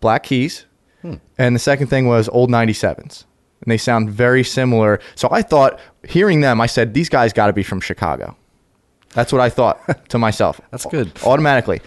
[0.00, 0.64] Black Keys,
[1.02, 1.14] Hmm.
[1.38, 3.24] and the second thing was Old 97s.
[3.62, 5.00] And they sound very similar.
[5.14, 5.78] So I thought,
[6.08, 8.34] hearing them, I said, these guys got to be from Chicago.
[9.14, 10.60] That's what I thought to myself.
[10.70, 11.12] That's good.
[11.26, 11.80] Automatically.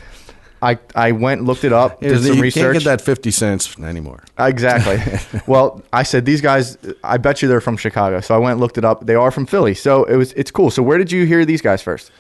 [0.63, 2.73] I, I went, looked it up, did you some can't research.
[2.73, 4.23] get that 50 cents anymore.
[4.39, 5.41] Exactly.
[5.47, 6.77] well, I said these guys.
[7.03, 8.21] I bet you they're from Chicago.
[8.21, 9.05] So I went and looked it up.
[9.05, 9.73] They are from Philly.
[9.73, 10.33] So it was.
[10.33, 10.71] It's cool.
[10.71, 12.11] So where did you hear these guys first?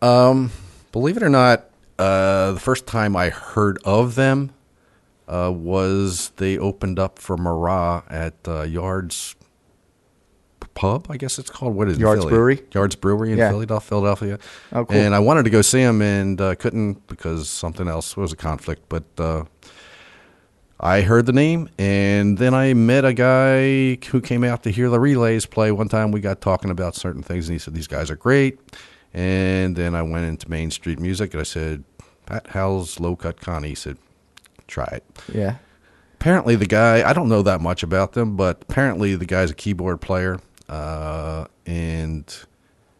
[0.00, 0.52] Um,
[0.96, 1.66] Believe it or not,
[1.98, 4.54] uh, the first time I heard of them
[5.28, 9.35] uh, was they opened up for Marah at uh, Yards
[10.76, 11.74] Pub, I guess it's called.
[11.74, 12.00] What is it?
[12.00, 12.30] Yards Philly?
[12.30, 12.62] Brewery?
[12.72, 13.50] Yards Brewery in Yeah.
[13.50, 13.88] Philadelphia.
[13.88, 14.38] Philadelphia.
[14.72, 14.96] Oh, cool.
[14.96, 18.36] And I wanted to go see them and uh, couldn't because something else was a
[18.36, 18.82] conflict.
[18.88, 19.44] But uh,
[20.78, 24.90] I heard the name, and then I met a guy who came out to hear
[24.90, 25.72] the relays play.
[25.72, 28.58] One time we got talking about certain things, and he said, These guys are great.
[29.14, 31.84] And then I went into Main Street Music, and I said,
[32.26, 33.70] Pat, how's Low Cut Connie?
[33.70, 33.96] He said,
[34.68, 35.04] Try it.
[35.32, 35.56] Yeah.
[36.20, 39.54] Apparently, the guy, I don't know that much about them, but apparently the guy's a
[39.54, 42.34] keyboard player, uh, and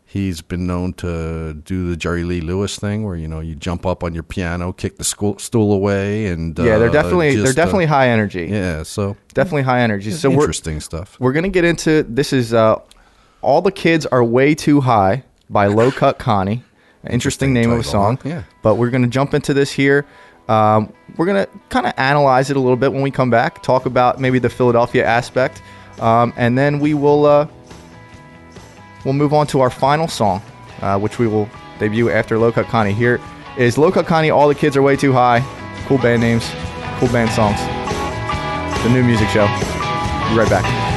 [0.05, 3.85] he's been known to do the Jerry Lee Lewis thing, where you know you jump
[3.85, 6.79] up on your piano, kick the school, stool away, and Yeah.
[6.79, 7.35] They're uh, definitely.
[7.37, 8.47] they're just, uh, definitely high energy.
[8.51, 10.11] yeah, so Definitely high energy.
[10.13, 11.17] So we're interesting stuff.
[11.21, 12.33] we're gonna get into this.
[12.33, 12.77] Is uh,
[13.43, 16.63] all the kids are way too high by Low Cut Connie.
[17.09, 18.19] Interesting Interesting name of a song.
[18.23, 18.29] huh?
[18.29, 18.43] Yeah.
[18.63, 20.07] But we're gonna jump into this here.
[20.49, 23.63] Um, we're gonna kind of analyze it a little bit when we come back.
[23.63, 25.61] Talk about maybe the Philadelphia aspect,
[26.01, 27.47] um, and then we will uh,
[29.07, 30.43] we'll move on to our final song,
[30.83, 31.49] uh, which we will
[31.79, 32.93] debut after Low Cut Connie.
[32.93, 33.21] Here
[33.57, 34.31] is Low Cut Connie.
[34.31, 35.41] All the kids are way too high.
[35.87, 36.51] Cool band names,
[36.99, 37.61] cool band songs.
[38.83, 39.47] The new music show.
[39.47, 40.96] Be right back.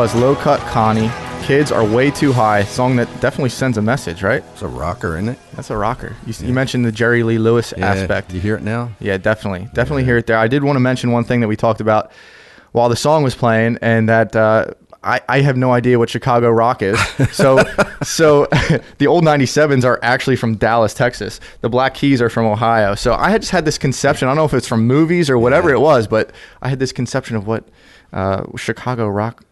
[0.00, 1.10] Was Low Cut Connie,
[1.42, 2.64] kids are way too high.
[2.64, 4.42] Song that definitely sends a message, right?
[4.54, 5.38] It's a rocker, isn't it?
[5.52, 6.16] That's a rocker.
[6.26, 8.30] You, you mentioned the Jerry Lee Lewis aspect.
[8.30, 8.92] Do you hear it now?
[8.98, 10.38] Yeah, definitely, definitely hear it there.
[10.38, 12.12] I did want to mention one thing that we talked about
[12.72, 14.68] while the song was playing, and that uh,
[15.04, 16.98] I, I have no idea what Chicago rock is.
[17.32, 17.62] So,
[18.02, 18.46] so
[18.96, 21.40] the old '97s are actually from Dallas, Texas.
[21.60, 22.94] The Black Keys are from Ohio.
[22.94, 24.28] So I had just had this conception.
[24.28, 26.32] I don't know if it's from movies or whatever it was, but
[26.62, 27.68] I had this conception of what
[28.14, 29.44] uh, Chicago rock,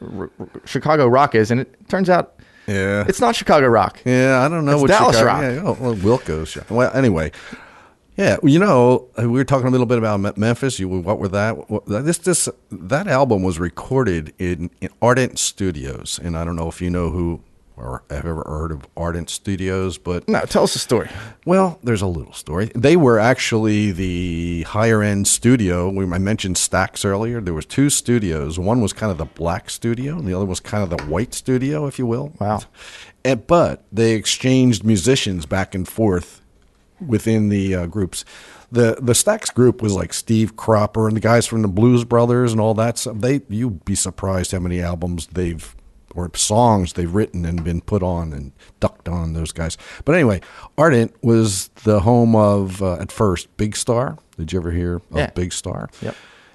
[0.00, 2.34] r- r- Chicago rock is, and it turns out
[2.66, 3.04] Yeah.
[3.08, 4.00] it's not Chicago rock.
[4.04, 5.54] Yeah, I don't know It's what Dallas Chicago- rock.
[5.54, 6.56] Yeah, oh, well, Wilco's.
[6.70, 7.32] Well, anyway,
[8.16, 10.78] yeah, you know, uh, we were talking a little bit about Memphis.
[10.80, 11.70] You, what were that?
[11.70, 16.68] What, this, this, that album was recorded in, in Ardent Studios, and I don't know
[16.68, 17.40] if you know who
[17.76, 21.08] or have ever heard of Ardent Studios, but No, tell us the story.
[21.44, 22.70] well, there's a little story.
[22.74, 25.90] They were actually the higher end studio.
[25.90, 27.40] We, I mentioned Stax earlier.
[27.40, 28.58] There was two studios.
[28.58, 31.34] One was kind of the black studio, and the other was kind of the white
[31.34, 32.32] studio, if you will.
[32.40, 32.60] Wow.
[33.24, 36.40] And, but they exchanged musicians back and forth
[37.04, 38.24] within the uh, groups.
[38.72, 42.52] The the Stax group was like Steve Cropper and the guys from the Blues Brothers
[42.52, 43.18] and all that stuff.
[43.18, 45.76] They you'd be surprised how many albums they've
[46.16, 49.76] or songs they've written and been put on and ducked on those guys.
[50.04, 50.40] But anyway,
[50.78, 54.18] Ardent was the home of uh, at first Big Star.
[54.36, 55.30] Did you ever hear of Yeah.
[55.30, 55.88] Big Star?
[56.02, 56.14] Yep.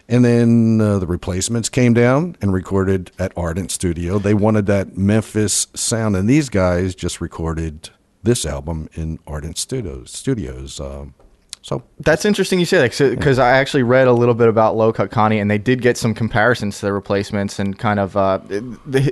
[0.09, 4.20] And then uh, the replacements came down and recorded at Ardent Studio.
[4.20, 7.91] They wanted that Memphis sound, and these guys just recorded
[8.22, 10.12] this album in Ardent Studios.
[10.12, 10.80] Studios.
[10.82, 11.14] Um,
[11.62, 14.91] so That's interesting you say that because I actually read a little bit about Low
[14.91, 18.39] Cut Connie and they did get some comparisons to the replacements and kind of uh,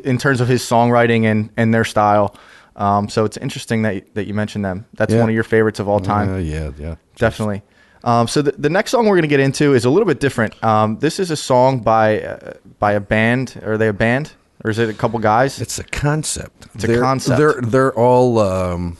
[0.04, 2.36] in terms of his songwriting and, and their style.
[2.76, 4.86] Um, so it's interesting that that you mentioned them.
[4.93, 5.20] That's Yeah.
[5.20, 6.34] one of your favorites of all time.
[6.34, 7.62] uh, yeah, yeah, Definitely.
[8.06, 10.22] Um, so the, the next song we're going to get into is a little bit
[10.22, 10.62] different.
[10.64, 13.60] Um, this is a song by uh, by a band.
[13.66, 14.32] Are they a band
[14.64, 15.60] or is it a couple guys?
[15.60, 16.68] It's a concept.
[16.76, 17.38] It's a They're- concept.
[17.38, 18.97] They're they're all um,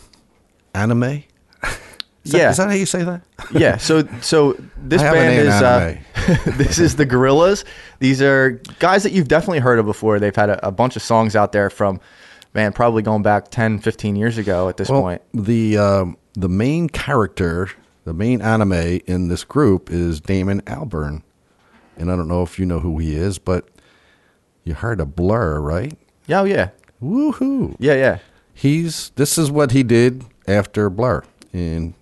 [0.76, 1.24] anime.
[2.30, 2.50] Is that- Yeah.
[2.52, 3.22] is that how you say that?
[3.52, 3.78] yeah.
[3.78, 7.64] So so this I have an band is uh, this is the Gorillaz.
[8.00, 10.20] These are guys that you've definitely heard of before.
[10.20, 12.00] They've had a, a bunch of songs out there from
[12.54, 15.22] man probably going back 10, 15 years ago at this Well, point.
[15.34, 17.70] the um, the main character,
[18.06, 21.22] the main anime in this group is Damon Albarn,
[21.98, 23.68] and I don't know if you know who he is, but
[24.64, 25.98] you heard a Blur, right?
[26.28, 26.70] Yeah, oh, yeah,
[27.02, 27.76] Woohoo!
[27.80, 28.18] yeah, yeah.
[28.54, 31.24] He's this is what he did after Blur,
[31.54, 31.94] and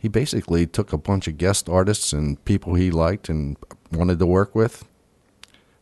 [0.00, 3.56] he basically took a bunch of guest artists and people he liked and
[3.92, 4.84] wanted to work with,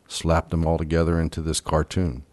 [0.08, 2.24] slapped them all together into this cartoon.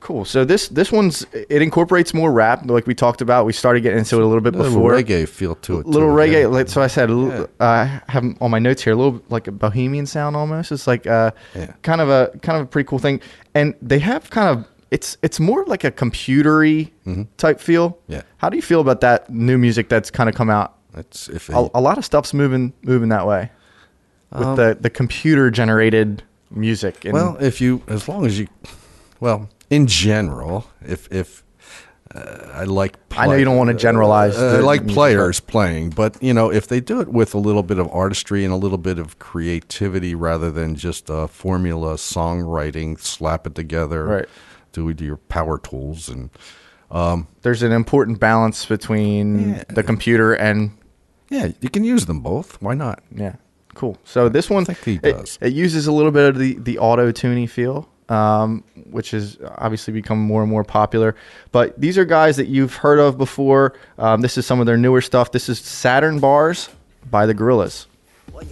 [0.00, 0.24] Cool.
[0.24, 3.46] So this this one's it incorporates more rap, like we talked about.
[3.46, 4.94] We started getting into it a little bit A little before.
[4.94, 5.86] reggae feel to it.
[5.86, 6.40] little too, reggae.
[6.40, 6.46] yeah.
[6.48, 9.52] Like, so I said, uh, I have on my notes here a little like a
[9.52, 10.72] bohemian sound almost.
[10.72, 11.66] It's like uh, Yeah.
[11.82, 13.20] kind of a kind of a pretty cool thing,
[13.54, 16.90] and they have kind of it's it's more like a computery
[17.36, 17.90] type feel.
[17.90, 18.12] Mm-hmm.
[18.14, 18.22] Yeah.
[18.38, 20.74] How do you feel about that new music that's kind of come out?
[20.94, 23.50] That's if A, a lot of stuff's moving moving that way
[24.32, 27.04] with the the computer generated music.
[27.04, 28.46] And, Um, Well, if you, as long as you,
[29.20, 31.42] well, in general, if if
[32.14, 35.90] uh, I like, I know you don't wanna generalize Uh, I like music, players playing,
[35.90, 38.56] but you know, if they do it with a little bit of artistry and a
[38.56, 44.28] little bit of creativity, rather than just a formula songwriting, slap it together, Right.
[44.72, 46.28] Do with your power tools and
[47.42, 49.64] there's an important balance between Yeah.
[49.70, 50.70] the computer and
[51.32, 52.60] yeah, you can use them both.
[52.60, 53.02] Why not?
[53.14, 53.36] Yeah,
[53.74, 53.96] cool.
[54.04, 55.38] So this one, think he it- does.
[55.40, 59.92] It, uses a little bit of the the auto tuney feel, um, which has obviously
[59.94, 61.16] become more and more popular.
[61.50, 63.74] But these are guys that you've heard of before.
[63.98, 65.32] Um, this is some of their newer stuff.
[65.32, 66.68] This is Saturnz Barz
[67.10, 67.86] by the Gorillaz.
[68.30, 68.50] What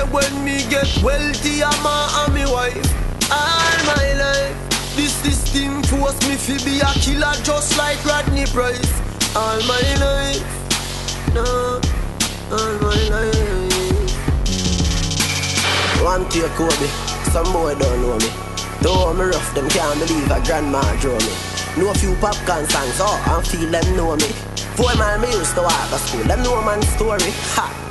[0.00, 3.30] say when me get wealthy, I'm a and me wife.
[3.30, 4.56] All my life,
[4.96, 8.92] this system force me to be a killer just like Rodney Price.
[9.36, 10.44] All my life,
[11.34, 11.80] no,
[12.50, 14.14] all my life.
[16.02, 16.88] One take Kobe,
[17.32, 18.30] some boy don't know me.
[18.80, 21.34] Though me rough, them can't believe a grandma draw me.
[21.76, 24.28] Know a few popcorn songs, oh, and feel them know me.
[24.76, 27.30] Four mile me used to walk to school, them know man story.
[27.54, 27.89] Ha!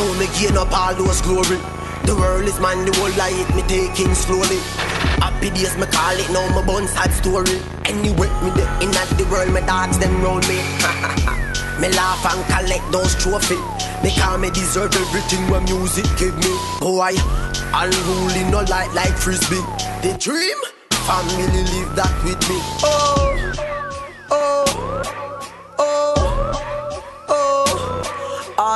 [0.00, 1.60] Oh, me gain up all those glory.
[2.04, 4.60] The world is mine, the whole life me taking slowly.
[5.20, 7.60] Happy days, me call it now, my bun sad story.
[7.84, 10.60] Anyway, me the in at the world, my dogs them roll me.
[11.80, 13.60] me laugh and collect those trophies.
[14.04, 16.54] Me call me deserve everything when music give me.
[16.80, 17.16] Boy,
[17.72, 19.64] unruly no light like frisbee.
[20.04, 20.58] The dream,
[21.08, 22.60] family live that with me.
[22.84, 23.33] Oh,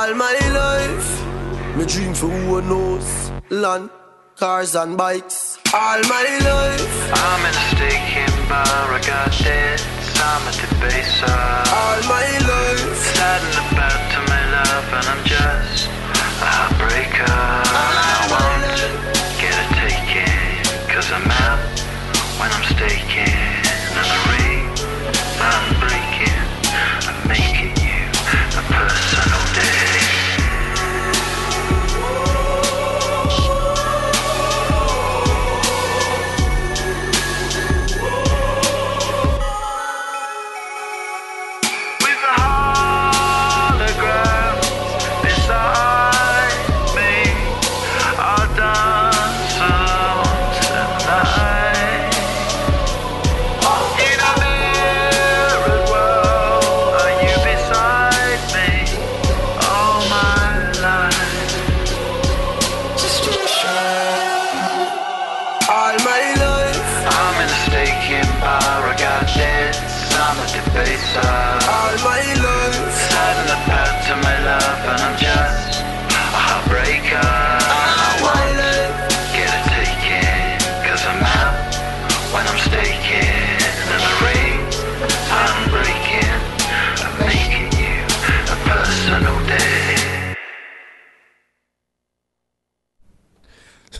[0.09, 3.31] All my life, me dream for who knows.
[3.51, 3.91] Land,
[4.37, 5.59] cars and bikes.
[5.71, 7.13] All my life.
[7.13, 9.85] I'm in a stinking bar, I got debts,
[10.17, 12.97] I'm at the base All my life.
[13.13, 18.08] Saddened about to my love, and I'm just a heartbreaker.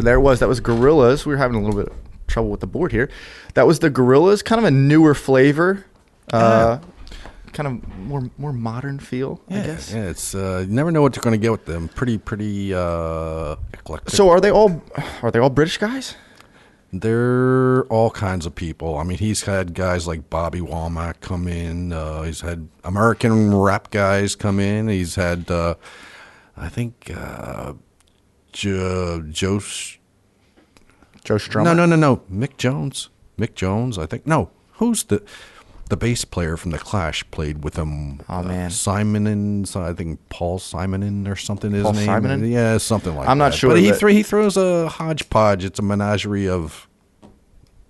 [0.09, 0.39] There it was.
[0.39, 1.27] That was Gorillaz.
[1.27, 3.11] We were having a little bit of trouble with the board here.
[3.53, 4.43] That was the Gorillaz.
[4.43, 5.85] Kind of a newer flavor.
[6.33, 6.79] Uh,
[7.53, 9.93] kind of more more modern feel, I guess.
[9.93, 11.89] Yeah, it's uh, you never know what you're going to get with them.
[11.89, 14.09] Pretty, pretty uh, eclectic.
[14.09, 14.81] So are they all
[15.21, 16.15] are they all British guys?
[16.91, 18.97] They're all kinds of people.
[18.97, 21.93] I mean, he's had guys like Bobby Womack come in.
[21.93, 24.87] Uh, he's had American rap guys come in.
[24.87, 25.75] He's had, uh,
[26.57, 27.73] I think, uh,
[28.53, 29.59] jo- Joe.
[31.23, 31.63] Joe Strummer.
[31.65, 32.17] No, no, no, no.
[32.31, 33.09] Mick Jones.
[33.37, 33.97] Mick Jones.
[33.97, 34.25] I think.
[34.27, 34.49] No.
[34.73, 35.21] Who's the
[35.89, 37.29] the bass player from the Clash?
[37.31, 38.21] Played with him.
[38.29, 38.69] Oh, man.
[38.69, 41.71] Simon and I think Paul Simonon or something.
[41.71, 42.07] His Paul name.
[42.07, 42.49] Simonon?
[42.51, 43.25] Yeah, something like.
[43.25, 43.31] That.
[43.31, 45.65] I'm not sure, But he thro- he throws a hodgepodge.
[45.65, 46.87] It's a menagerie of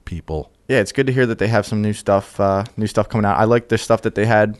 [0.05, 0.51] people.
[0.67, 3.25] Yeah, it's good to hear that they have some new stuff uh, new stuff coming
[3.25, 3.37] out.
[3.37, 4.57] I like the stuff that they had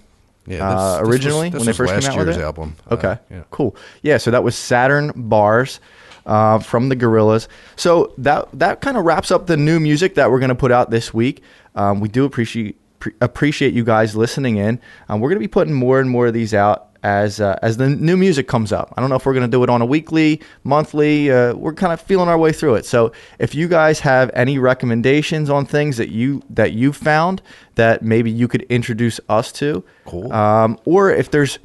[0.48, 2.42] Yeah, uh, this- this was- originally this when they first came out with year's it.
[2.44, 2.76] album.
[2.90, 3.44] Uh, Okay, yeah.
[3.52, 3.76] cool.
[4.02, 5.80] Yeah, so that was Saturnz Barz
[6.26, 7.48] uh, from the Gorillaz.
[7.76, 10.72] So that that kind of wraps up the new music that we're going to put
[10.72, 11.44] out this week.
[11.76, 14.80] Um, we do appreciate pre- appreciate you guys listening in.
[15.08, 17.78] Um, we're going to be putting more and more of these out as uh, as
[17.78, 18.94] the new music comes up.
[18.98, 21.32] I don't know if we're going to do it on a weekly, monthly.
[21.32, 22.86] Uh, we're kind of feeling our way through it.
[22.86, 27.42] So if you guys have any recommendations on things that you that you found
[27.76, 30.34] that maybe you could introduce us to, Cool.
[30.34, 31.60] um, or if there's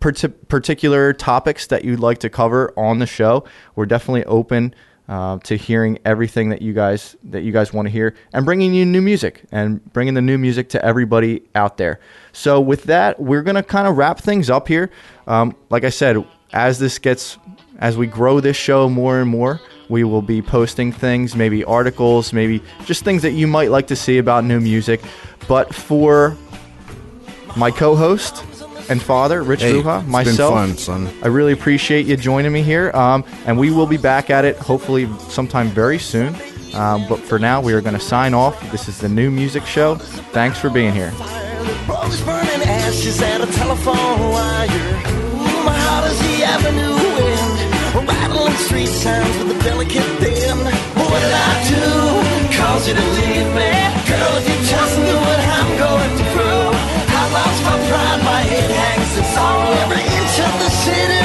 [0.00, 4.74] parti- particular topics that you'd like to cover on the show, we're definitely open
[5.08, 8.74] uh, to hearing everything that you guys that you guys want to hear and bringing
[8.74, 11.98] you new music and bringing the new music to everybody out there.
[12.32, 14.90] So with that, we're gonna kind of wrap things up here.
[15.26, 16.22] Um, like I said,
[16.52, 17.38] as this gets
[17.78, 22.32] as we grow this show more and more, we will be posting things, maybe articles,
[22.34, 25.00] maybe just things that you might like to see about new music.
[25.46, 26.36] But for
[27.56, 28.44] my co-host
[28.88, 30.54] and father, Rich hey, Ruha, myself.
[30.54, 31.08] Fun, son.
[31.22, 32.90] I really appreciate you joining me here.
[32.94, 36.34] Um, and we will be back at it hopefully sometime very soon.
[36.74, 38.58] Um, but for now, we are going to sign off.
[38.70, 39.96] This is the new music show.
[39.96, 41.12] Thanks for being here.
[54.08, 56.68] Girl, if you just knew what I'm going through,
[57.18, 58.42] I lost my pride, my
[59.82, 61.17] Every inch of the city.